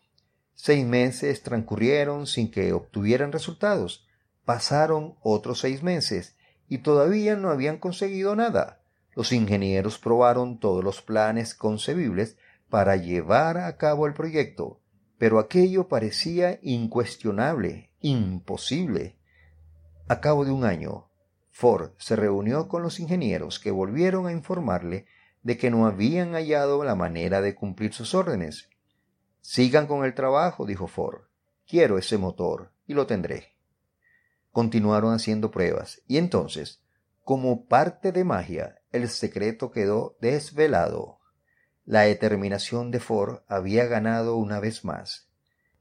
Seis 0.53 0.85
meses 0.85 1.41
transcurrieron 1.41 2.27
sin 2.27 2.51
que 2.51 2.73
obtuvieran 2.73 3.31
resultados 3.31 4.05
Pasaron 4.49 5.13
otros 5.21 5.59
seis 5.59 5.83
meses 5.83 6.35
y 6.67 6.79
todavía 6.79 7.35
no 7.35 7.51
habían 7.51 7.77
conseguido 7.77 8.35
nada. 8.35 8.81
Los 9.15 9.31
ingenieros 9.31 9.99
probaron 9.99 10.59
todos 10.59 10.83
los 10.83 11.03
planes 11.03 11.53
concebibles 11.53 12.35
para 12.67 12.95
llevar 12.95 13.59
a 13.59 13.77
cabo 13.77 14.07
el 14.07 14.15
proyecto, 14.15 14.81
pero 15.19 15.37
aquello 15.37 15.87
parecía 15.87 16.57
incuestionable, 16.63 17.91
imposible. 17.99 19.19
A 20.07 20.19
cabo 20.19 20.45
de 20.45 20.51
un 20.51 20.65
año, 20.65 21.08
Ford 21.59 21.91
se 21.97 22.15
reunió 22.15 22.67
con 22.67 22.83
los 22.83 22.99
ingenieros 22.99 23.59
que 23.59 23.71
volvieron 23.71 24.27
a 24.27 24.31
informarle 24.31 25.05
de 25.43 25.57
que 25.57 25.69
no 25.69 25.85
habían 25.85 26.33
hallado 26.33 26.83
la 26.83 26.95
manera 26.95 27.41
de 27.41 27.55
cumplir 27.55 27.93
sus 27.93 28.13
órdenes. 28.13 28.69
Sigan 29.41 29.87
con 29.87 30.05
el 30.05 30.13
trabajo, 30.13 30.65
dijo 30.65 30.87
Ford. 30.87 31.23
Quiero 31.67 31.97
ese 31.97 32.17
motor 32.17 32.71
y 32.87 32.93
lo 32.93 33.07
tendré 33.07 33.59
continuaron 34.51 35.13
haciendo 35.13 35.51
pruebas 35.51 36.01
y 36.07 36.17
entonces, 36.17 36.81
como 37.23 37.65
parte 37.65 38.11
de 38.11 38.23
magia, 38.23 38.81
el 38.91 39.07
secreto 39.09 39.71
quedó 39.71 40.17
desvelado. 40.19 41.19
La 41.85 42.01
determinación 42.01 42.91
de 42.91 42.99
Ford 42.99 43.41
había 43.47 43.85
ganado 43.85 44.35
una 44.35 44.59
vez 44.59 44.83
más. 44.83 45.29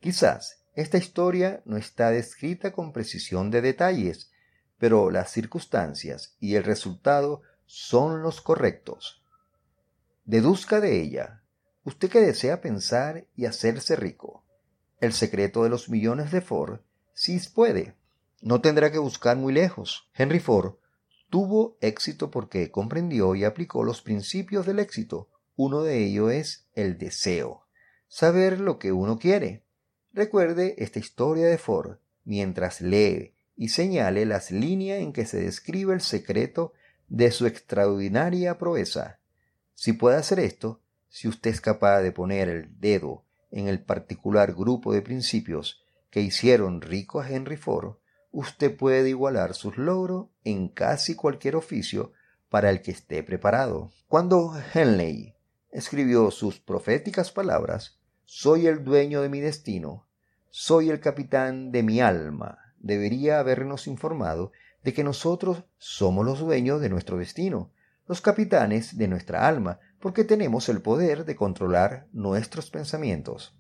Quizás 0.01 0.65
esta 0.75 0.99
historia 0.99 1.63
no 1.65 1.77
está 1.77 2.11
descrita 2.11 2.73
con 2.73 2.93
precisión 2.93 3.51
de 3.51 3.63
detalles, 3.63 4.28
pero 4.79 5.11
las 5.11 5.31
circunstancias 5.31 6.37
y 6.41 6.55
el 6.55 6.65
resultado 6.65 7.43
son 7.67 8.23
los 8.23 8.41
correctos. 8.41 9.23
Deduzca 10.25 10.81
de 10.81 11.01
ella, 11.01 11.43
usted 11.85 12.11
que 12.11 12.21
desea 12.21 12.61
pensar 12.61 13.27
y 13.35 13.47
hacerse 13.47 13.97
rico. 13.97 14.45
El 15.01 15.13
secreto 15.13 15.65
de 15.65 15.71
los 15.71 15.89
millones 15.89 16.31
de 16.31 16.41
Ford, 16.41 16.81
si 17.13 17.39
puede, 17.41 17.97
no 18.41 18.61
tendrá 18.61 18.93
que 18.93 18.99
buscar 18.99 19.37
muy 19.37 19.53
lejos. 19.53 20.09
Henry 20.15 20.39
Ford 20.39 20.75
tuvo 21.29 21.77
éxito 21.81 22.31
porque 22.31 22.71
comprendió 22.71 23.35
y 23.35 23.45
aplicó 23.45 23.85
los 23.85 24.03
principios 24.03 24.67
del 24.67 24.79
éxito. 24.79 25.29
Uno 25.57 25.83
de 25.83 26.05
ellos 26.05 26.33
es 26.33 26.69
el 26.75 26.99
deseo, 26.99 27.67
saber 28.07 28.61
lo 28.61 28.79
que 28.79 28.93
uno 28.93 29.19
quiere. 29.19 29.65
Recuerde 30.13 30.77
esta 30.79 31.01
historia 31.01 31.47
de 31.47 31.59
Ford 31.59 31.99
mientras 32.25 32.81
lee 32.81 33.35
y 33.59 33.71
señale 33.71 34.25
las 34.25 34.53
líneas 34.53 35.01
en 35.01 35.13
que 35.13 35.27
se 35.27 35.41
describe 35.41 35.93
el 35.93 36.01
secreto 36.01 36.73
de 37.09 37.33
su 37.33 37.45
extraordinaria 37.45 38.57
proeza. 38.57 39.19
Si 39.75 39.93
puede 39.93 40.17
hacer 40.17 40.39
esto, 40.39 40.81
si 41.09 41.27
usted 41.27 41.51
es 41.51 41.61
capaz 41.61 42.01
de 42.01 42.13
poner 42.13 42.49
el 42.49 42.81
dedo 42.81 43.25
en 43.51 43.67
el 43.67 43.83
particular 43.83 44.55
grupo 44.55 44.93
de 44.93 45.03
principios 45.03 45.83
que 46.11 46.21
hicieron 46.21 46.81
rico 46.81 47.21
a 47.21 47.29
Henry 47.29 47.57
Ford, 47.57 47.97
usted 48.31 48.77
puede 48.77 49.09
igualar 49.09 49.55
sus 49.55 49.77
logros 49.77 50.29
en 50.45 50.69
casi 50.69 51.17
cualquier 51.17 51.57
oficio 51.57 52.13
para 52.49 52.71
el 52.71 52.81
que 52.81 52.93
esté 52.93 53.25
preparado. 53.25 53.91
Cuando 54.07 54.55
Henley 54.73 55.35
escribió 55.73 56.31
sus 56.31 56.61
proféticas 56.61 57.33
palabras, 57.33 57.99
soy 58.25 58.69
el 58.69 58.85
dueño 58.85 59.21
de 59.21 59.29
mi 59.29 59.41
destino, 59.41 60.07
soy 60.51 60.91
el 60.91 61.01
capitán 61.01 61.73
de 61.73 61.83
mi 61.83 62.01
alma, 62.01 62.68
debería 62.81 63.39
habernos 63.39 63.87
informado 63.87 64.53
de 64.83 64.93
que 64.95 65.05
nosotros 65.05 65.65
somos 65.77 66.25
los 66.25 66.39
dueños 66.41 66.81
de 66.81 66.89
nuestro 66.89 67.19
destino, 67.19 67.73
los 68.07 68.21
capitanes 68.21 68.97
de 68.97 69.09
nuestra 69.09 69.47
alma, 69.47 69.81
porque 70.01 70.25
tenemos 70.25 70.69
el 70.69 70.81
poder 70.81 71.25
de 71.25 71.37
controlar 71.37 72.07
nuestros 72.13 72.71
pensamientos. 72.71 73.57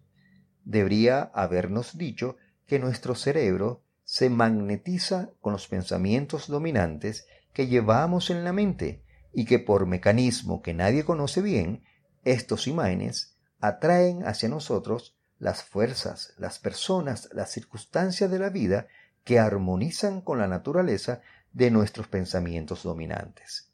Debería 0.64 1.30
habernos 1.34 1.98
dicho 1.98 2.36
que 2.66 2.78
nuestro 2.78 3.14
cerebro 3.14 3.82
se 4.04 4.30
magnetiza 4.30 5.30
con 5.40 5.52
los 5.52 5.68
pensamientos 5.68 6.48
dominantes 6.48 7.26
que 7.52 7.66
llevamos 7.66 8.30
en 8.30 8.44
la 8.44 8.52
mente 8.52 9.02
y 9.34 9.44
que 9.44 9.58
por 9.58 9.86
mecanismo 9.86 10.62
que 10.62 10.74
nadie 10.74 11.04
conoce 11.04 11.42
bien, 11.42 11.82
estos 12.24 12.66
imanes 12.66 13.36
atraen 13.60 14.26
hacia 14.26 14.48
nosotros 14.48 15.18
las 15.38 15.62
fuerzas, 15.62 16.34
las 16.38 16.58
personas, 16.58 17.28
las 17.32 17.50
circunstancias 17.50 18.30
de 18.30 18.38
la 18.38 18.50
vida 18.50 18.88
que 19.28 19.38
armonizan 19.38 20.22
con 20.22 20.38
la 20.38 20.48
naturaleza 20.48 21.20
de 21.52 21.70
nuestros 21.70 22.08
pensamientos 22.08 22.82
dominantes. 22.82 23.70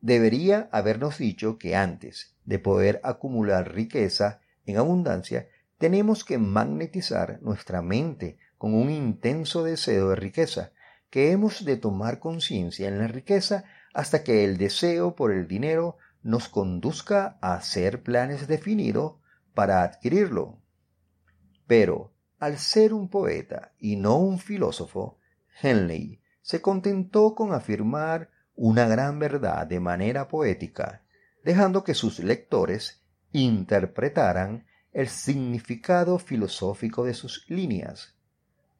Debería 0.00 0.70
habernos 0.72 1.18
dicho 1.18 1.58
que 1.58 1.76
antes 1.76 2.34
de 2.46 2.58
poder 2.58 3.02
acumular 3.04 3.74
riqueza 3.74 4.40
en 4.64 4.78
abundancia, 4.78 5.50
tenemos 5.76 6.24
que 6.24 6.38
magnetizar 6.38 7.38
nuestra 7.42 7.82
mente 7.82 8.38
con 8.56 8.72
un 8.72 8.88
intenso 8.88 9.62
deseo 9.62 10.08
de 10.08 10.16
riqueza, 10.16 10.72
que 11.10 11.30
hemos 11.30 11.66
de 11.66 11.76
tomar 11.76 12.18
conciencia 12.18 12.88
en 12.88 13.00
la 13.00 13.08
riqueza 13.08 13.64
hasta 13.92 14.24
que 14.24 14.42
el 14.42 14.56
deseo 14.56 15.16
por 15.16 15.32
el 15.32 15.46
dinero 15.46 15.98
nos 16.22 16.48
conduzca 16.48 17.36
a 17.42 17.52
hacer 17.52 18.02
planes 18.02 18.48
definidos 18.48 19.16
para 19.52 19.82
adquirirlo. 19.82 20.62
Pero, 21.66 22.14
al 22.38 22.58
ser 22.58 22.94
un 22.94 23.08
poeta 23.08 23.72
y 23.78 23.96
no 23.96 24.18
un 24.18 24.38
filósofo, 24.38 25.18
Henley 25.60 26.20
se 26.42 26.60
contentó 26.60 27.34
con 27.34 27.52
afirmar 27.52 28.30
una 28.54 28.86
gran 28.86 29.18
verdad 29.18 29.66
de 29.66 29.80
manera 29.80 30.28
poética, 30.28 31.02
dejando 31.44 31.84
que 31.84 31.94
sus 31.94 32.18
lectores 32.20 33.02
interpretaran 33.32 34.66
el 34.92 35.08
significado 35.08 36.18
filosófico 36.18 37.04
de 37.04 37.14
sus 37.14 37.44
líneas. 37.48 38.14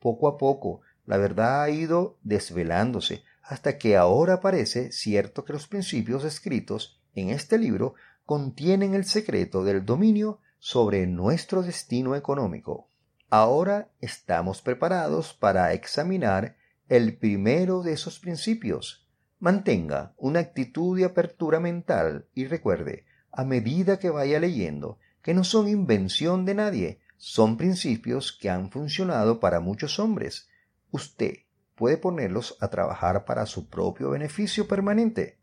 Poco 0.00 0.28
a 0.28 0.38
poco, 0.38 0.80
la 1.04 1.16
verdad 1.16 1.62
ha 1.62 1.70
ido 1.70 2.16
desvelándose 2.22 3.22
hasta 3.42 3.78
que 3.78 3.96
ahora 3.96 4.40
parece 4.40 4.92
cierto 4.92 5.44
que 5.44 5.52
los 5.52 5.68
principios 5.68 6.24
escritos 6.24 7.00
en 7.14 7.30
este 7.30 7.58
libro 7.58 7.94
contienen 8.26 8.94
el 8.94 9.04
secreto 9.04 9.64
del 9.64 9.84
dominio 9.84 10.40
sobre 10.58 11.06
nuestro 11.06 11.62
destino 11.62 12.14
económico. 12.14 12.88
Ahora 13.30 13.90
estamos 14.00 14.62
preparados 14.62 15.34
para 15.34 15.74
examinar 15.74 16.56
el 16.88 17.18
primero 17.18 17.82
de 17.82 17.92
esos 17.92 18.18
principios. 18.18 19.06
Mantenga 19.38 20.14
una 20.16 20.40
actitud 20.40 20.96
de 20.96 21.04
apertura 21.04 21.60
mental 21.60 22.26
y 22.34 22.46
recuerde, 22.46 23.04
a 23.30 23.44
medida 23.44 23.98
que 23.98 24.08
vaya 24.08 24.40
leyendo, 24.40 24.98
que 25.20 25.34
no 25.34 25.44
son 25.44 25.68
invención 25.68 26.46
de 26.46 26.54
nadie, 26.54 27.00
son 27.18 27.58
principios 27.58 28.32
que 28.32 28.48
han 28.48 28.70
funcionado 28.70 29.40
para 29.40 29.60
muchos 29.60 29.98
hombres, 29.98 30.48
usted 30.90 31.34
puede 31.74 31.98
ponerlos 31.98 32.56
a 32.60 32.68
trabajar 32.68 33.26
para 33.26 33.44
su 33.44 33.68
propio 33.68 34.10
beneficio 34.10 34.66
permanente. 34.66 35.38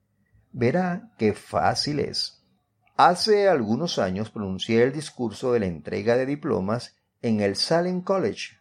Verá 0.51 1.11
qué 1.19 1.33
fácil 1.33 1.99
es. 1.99 2.43
Hace 2.97 3.47
algunos 3.47 3.99
años 3.99 4.31
pronuncié 4.31 4.81
el 4.81 4.91
discurso 4.91 5.53
de 5.53 5.59
la 5.59 5.65
entrega 5.67 6.17
de 6.17 6.25
diplomas 6.25 6.95
en 7.25 7.39
el 7.39 7.55
Salem 7.55 8.01
College, 8.01 8.59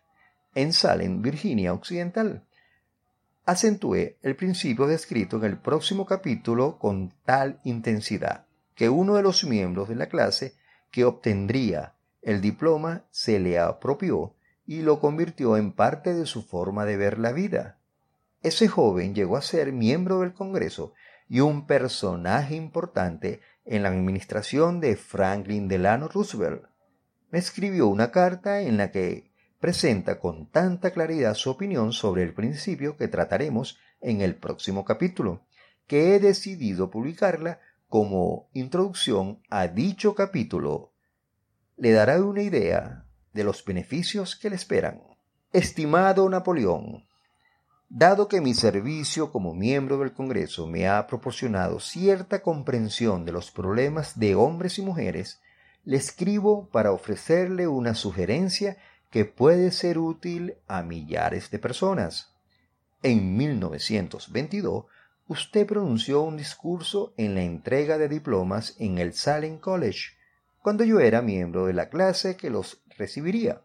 en 0.55 0.73
Salem, 0.73 1.21
Virginia 1.21 1.75
Occidental. 1.75 2.45
Acentué 3.45 4.17
el 4.23 4.37
principio 4.37 4.87
descrito 4.87 5.37
en 5.37 5.45
el 5.45 5.59
próximo 5.59 6.07
capítulo 6.07 6.79
con 6.79 7.13
tal 7.27 7.61
intensidad 7.65 8.47
que 8.75 8.89
uno 8.89 9.17
de 9.17 9.23
los 9.23 9.45
miembros 9.45 9.91
de 9.91 9.97
la 9.97 10.09
clase 10.09 10.55
que 10.91 11.05
obtendría 11.05 11.93
el 12.23 12.41
diploma 12.41 13.05
se 13.11 13.39
le 13.39 13.59
apropió 13.59 14.35
y 14.67 14.81
lo 14.81 14.99
convirtió 14.99 15.59
en 15.59 15.73
parte 15.73 16.15
de 16.15 16.25
su 16.25 16.43
forma 16.43 16.87
de 16.87 16.97
ver 16.97 17.19
la 17.19 17.33
vida. 17.33 17.77
Ese 18.43 18.67
joven 18.67 19.15
llegó 19.15 19.37
a 19.37 19.43
ser 19.43 19.75
miembro 19.75 20.21
del 20.21 20.33
Congreso 20.33 20.95
y 21.29 21.41
un 21.41 21.67
personaje 21.67 22.55
importante 22.55 23.43
en 23.67 23.83
la 23.83 23.91
administración 23.91 24.81
de 24.81 24.97
Franklin 24.97 25.69
Delano 25.69 26.09
Roosevelt. 26.09 26.65
Me 27.35 27.41
escribió 27.41 27.89
una 27.89 28.13
carta 28.13 28.61
en 28.61 28.77
la 28.77 28.93
que 28.93 29.33
presenta 29.59 30.21
con 30.21 30.47
tanta 30.53 30.93
claridad 30.93 31.35
su 31.35 31.51
opinión 31.51 31.93
sobre 31.93 32.23
el 32.23 32.33
principio 32.33 32.97
que 32.97 33.09
trataremos 33.09 33.77
en 34.01 34.21
el 34.21 34.37
próximo 34.37 34.85
capítulo, 34.85 35.43
que 35.89 36.15
he 36.15 36.21
decidido 36.21 36.93
publicarla 36.93 37.59
como 37.89 38.49
introducción 38.53 39.41
a 39.51 39.67
dicho 39.67 40.15
capítulo. 40.15 40.93
Le 41.77 41.91
dará 41.91 42.23
una 42.23 42.41
idea 42.41 43.05
de 43.33 43.43
los 43.43 43.65
beneficios 43.65 44.37
que 44.37 44.51
le 44.51 44.55
esperan. 44.55 45.03
Estimado 45.53 46.29
Napoleón, 46.29 47.05
dado 47.89 48.29
que 48.29 48.41
mi 48.41 48.55
servicio 48.55 49.33
como 49.33 49.57
miembro 49.57 49.99
del 49.99 50.13
Congreso 50.13 50.69
me 50.69 50.87
ha 50.87 51.05
proporcionado 51.09 51.81
cierta 51.81 52.43
comprensión 52.43 53.25
de 53.25 53.33
los 53.33 53.51
problemas 53.51 54.21
de 54.21 54.37
hombres 54.37 54.79
y 54.79 54.83
mujeres, 54.83 55.41
le 55.85 55.97
escribo 55.97 56.69
para 56.71 56.93
ofrecerle 56.93 57.69
una 57.69 57.95
sugerencia 57.95 58.79
que 59.11 59.25
puede 59.25 59.71
ser 59.71 59.99
útil 59.99 60.55
a 60.67 60.83
millares 60.83 61.51
de 61.51 61.59
personas. 61.59 62.33
En 63.03 63.37
1922, 63.37 64.87
usted 65.29 65.67
pronunció 65.67 66.23
un 66.23 66.37
discurso 66.37 67.13
en 67.17 67.35
la 67.35 67.43
entrega 67.43 67.99
de 67.99 68.09
diplomas 68.09 68.75
en 68.79 68.99
el 68.99 69.13
Salem 69.13 69.59
College, 69.59 70.15
cuando 70.63 70.85
yo 70.85 71.01
era 71.01 71.21
miembro 71.21 71.67
de 71.67 71.75
la 71.75 71.91
clase 71.91 72.37
que 72.37 72.51
los 72.51 72.83
recibiría. 72.97 73.61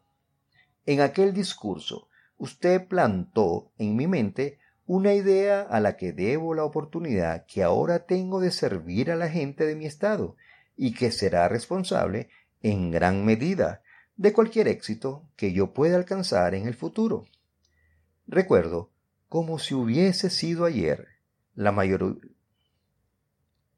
En 0.85 1.01
aquel 1.01 1.33
discurso, 1.33 2.09
usted 2.37 2.87
plantó 2.87 3.71
en 3.77 3.95
mi 3.95 4.07
mente 4.07 4.59
una 4.85 5.13
idea 5.13 5.61
a 5.61 5.79
la 5.79 5.95
que 5.95 6.11
debo 6.11 6.53
la 6.53 6.63
oportunidad 6.63 7.45
que 7.45 7.63
ahora 7.63 8.05
tengo 8.05 8.39
de 8.41 8.51
servir 8.51 9.11
a 9.11 9.15
la 9.15 9.29
gente 9.29 9.65
de 9.65 9.75
mi 9.75 9.85
estado 9.85 10.35
y 10.81 10.93
que 10.93 11.11
será 11.11 11.49
responsable 11.49 12.29
en 12.61 12.89
gran 12.89 13.25
medida 13.25 13.83
de 14.15 14.31
cualquier 14.31 14.69
éxito 14.69 15.29
que 15.35 15.51
yo 15.51 15.73
pueda 15.73 15.97
alcanzar 15.97 16.55
en 16.55 16.67
el 16.67 16.73
futuro. 16.73 17.25
Recuerdo, 18.27 18.89
como 19.27 19.59
si 19.59 19.73
hubiese 19.75 20.29
sido 20.29 20.63
ayer, 20.63 21.09
la 21.53 21.73
mayor 21.73 22.21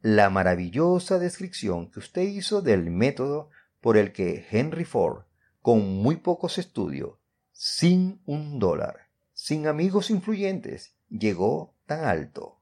la 0.03 0.29
maravillosa 0.29 1.17
descripción 1.17 1.89
que 1.89 1.97
usted 1.97 2.21
hizo 2.21 2.61
del 2.61 2.91
método 2.91 3.49
por 3.81 3.97
el 3.97 4.13
que 4.13 4.45
Henry 4.51 4.85
Ford 4.85 5.23
con 5.63 5.95
muy 6.03 6.17
pocos 6.17 6.59
estudios, 6.59 7.17
sin 7.51 8.21
un 8.25 8.59
dólar, 8.59 9.07
sin 9.33 9.65
amigos 9.65 10.11
influyentes, 10.11 10.93
llegó 11.09 11.73
tan 11.87 12.03
alto. 12.05 12.59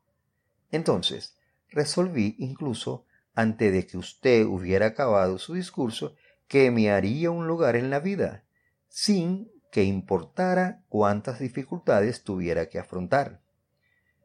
Entonces, 0.71 1.37
resolví 1.69 2.35
incluso, 2.39 3.05
antes 3.39 3.71
de 3.71 3.87
que 3.87 3.97
usted 3.97 4.45
hubiera 4.45 4.87
acabado 4.87 5.37
su 5.37 5.53
discurso, 5.53 6.13
que 6.49 6.71
me 6.71 6.91
haría 6.91 7.31
un 7.31 7.47
lugar 7.47 7.77
en 7.77 7.89
la 7.89 8.01
vida, 8.01 8.43
sin 8.89 9.49
que 9.71 9.85
importara 9.85 10.83
cuántas 10.89 11.39
dificultades 11.39 12.25
tuviera 12.25 12.67
que 12.67 12.79
afrontar. 12.79 13.41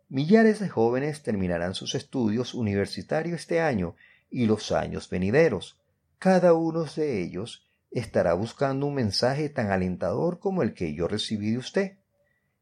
Millares 0.09 0.59
de 0.59 0.69
jóvenes 0.69 1.23
terminarán 1.23 1.75
sus 1.75 1.95
estudios 1.95 2.55
universitarios 2.55 3.43
este 3.43 3.61
año 3.61 3.95
y 4.31 4.47
los 4.47 4.73
años 4.73 5.09
venideros. 5.09 5.79
Cada 6.19 6.55
uno 6.55 6.85
de 6.85 7.23
ellos 7.23 7.69
estará 7.93 8.35
buscando 8.35 8.87
un 8.87 8.95
mensaje 8.95 9.49
tan 9.49 9.71
alentador 9.71 10.41
como 10.41 10.65
el 10.65 10.75
que 10.75 10.93
yo 10.93 11.07
recibí 11.07 11.53
de 11.53 11.59
usted. 11.59 11.99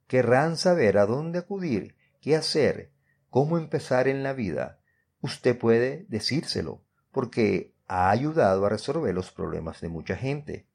Querrán 0.06 0.58
saber 0.58 0.98
a 0.98 1.06
dónde 1.06 1.38
acudir, 1.38 1.96
qué 2.20 2.36
hacer, 2.36 2.92
cómo 3.30 3.56
empezar 3.56 4.06
en 4.06 4.22
la 4.22 4.34
vida. 4.34 4.81
Usted 5.22 5.56
puede 5.56 6.04
decírselo, 6.08 6.82
porque 7.12 7.72
ha 7.86 8.10
ayudado 8.10 8.66
a 8.66 8.68
resolver 8.68 9.14
los 9.14 9.30
problemas 9.30 9.80
de 9.80 9.88
mucha 9.88 10.16
gente. 10.16 10.66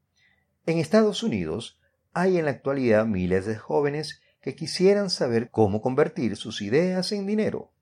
En 0.66 0.80
Estados 0.80 1.22
Unidos 1.22 1.80
hay 2.14 2.38
en 2.38 2.45
la 2.45 2.52
actualidad 2.52 3.06
miles 3.06 3.45
de 3.45 3.58
jóvenes 3.58 4.22
que 4.41 4.56
quisieran 4.56 5.10
saber 5.10 5.50
cómo 5.52 5.82
convertir 5.82 6.38
sus 6.38 6.62
ideas 6.62 7.12
en 7.12 7.28
dinero. 7.28 7.74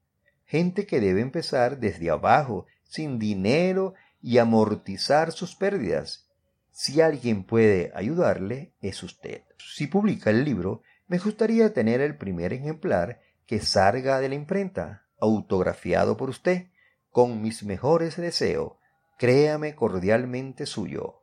gente 0.47 0.85
que 0.85 0.99
debe 0.99 1.21
empezar 1.21 1.79
desde 1.79 2.09
abajo, 2.11 2.65
sin 2.83 3.17
dinero 3.17 3.95
y 4.21 4.37
amortizar 4.37 5.31
sus 5.31 5.55
pérdidas. 5.55 6.29
Si 6.71 7.01
alguien 7.01 7.43
puede 7.43 7.91
ayudarle, 7.95 8.73
es 8.81 9.01
usted. 9.01 9.41
Si 9.57 9.87
publica 9.87 10.29
el 10.29 10.43
libro, 10.43 10.81
me 11.07 11.17
gustaría 11.17 11.73
tener 11.73 12.01
el 12.01 12.17
primer 12.17 12.53
ejemplar 12.53 13.21
que 13.47 13.59
salga 13.59 14.19
de 14.19 14.29
la 14.29 14.35
imprenta, 14.35 15.04
autografiado 15.19 16.17
por 16.17 16.29
usted, 16.29 16.67
con 17.11 17.41
mis 17.41 17.63
mejores 17.63 18.17
deseos. 18.17 18.73
Créame 19.17 19.75
cordialmente 19.75 20.65
suyo. 20.65 21.21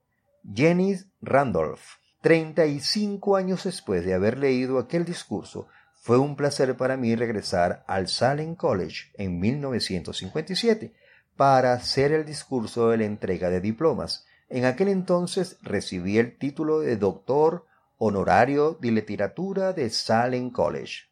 Jenny 0.55 0.97
Randolph. 1.21 1.83
Treinta 2.21 2.67
y 2.67 2.81
cinco 2.81 3.37
años 3.37 3.65
después 3.65 4.05
de 4.05 4.15
haber 4.15 4.39
leído 4.39 4.79
aquel 4.79 5.05
discurso, 5.05 5.67
fue 6.05 6.19
un 6.19 6.35
placer 6.35 6.77
para 6.77 6.97
mí 6.97 7.15
regresar 7.15 7.85
al 7.87 8.09
Salem 8.09 8.57
College 8.57 9.13
en 9.15 9.39
1957 9.39 10.93
para 11.37 11.75
hacer 11.75 12.11
el 12.13 12.25
discurso 12.25 12.91
de 12.91 12.99
la 12.99 13.05
entrega 13.05 13.51
de 13.51 13.61
diplomas. 13.61 14.27
En 14.49 14.65
aquel 14.65 14.89
entonces 14.89 15.59
recibí 15.63 16.19
el 16.19 16.37
título 16.39 16.81
de 16.81 16.97
doctor 16.97 17.67
honorario 17.99 18.77
de 18.81 18.91
literatura 18.91 19.73
de 19.73 19.91
Salem 19.91 20.51
College. 20.51 21.12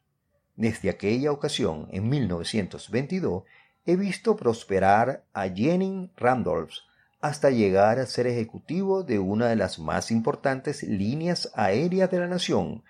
Desde 0.60 0.90
aquella 0.90 1.32
ocasión, 1.32 1.88
en 1.90 2.10
1922, 2.10 3.44
he 3.86 3.96
visto 3.96 4.36
prosperar 4.36 5.24
a 5.32 5.48
Jenny 5.48 6.12
Randolph 6.18 6.74
hasta 7.22 7.48
llegar 7.48 7.98
a 7.98 8.04
ser 8.04 8.26
ejecutivo 8.26 9.02
de 9.02 9.18
una 9.18 9.48
de 9.48 9.56
las 9.56 9.78
más 9.78 10.10
importantes 10.10 10.82
líneas 10.82 11.50
aéreas 11.54 12.10
de 12.10 12.18
la 12.18 12.26
nación, 12.26 12.84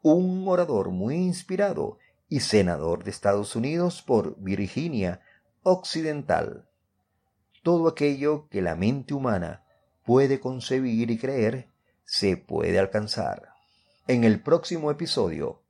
un 0.00 0.46
orador 0.46 0.90
muy 0.90 1.16
inspirado 1.16 1.98
y 2.28 2.38
senador 2.38 3.02
de 3.02 3.10
Estados 3.10 3.56
Unidos 3.56 4.00
por 4.00 4.40
Virginia 4.40 5.20
Occidental. 5.64 6.68
Todo 7.64 7.88
aquello 7.88 8.48
que 8.48 8.62
la 8.62 8.76
mente 8.76 9.12
humana 9.12 9.64
puede 10.04 10.38
concebir 10.38 11.10
y 11.10 11.18
creer 11.18 11.68
se 12.04 12.36
puede 12.36 12.78
alcanzar. 12.78 13.48
En 14.06 14.22
el 14.22 14.40
próximo 14.40 14.92
episodio, 14.92 15.62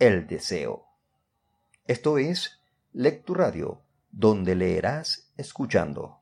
el 0.00 0.26
deseo. 0.26 0.87
Esto 1.88 2.18
es 2.18 2.60
Lecturadio, 2.92 3.80
donde 4.10 4.54
leerás 4.54 5.32
escuchando. 5.38 6.20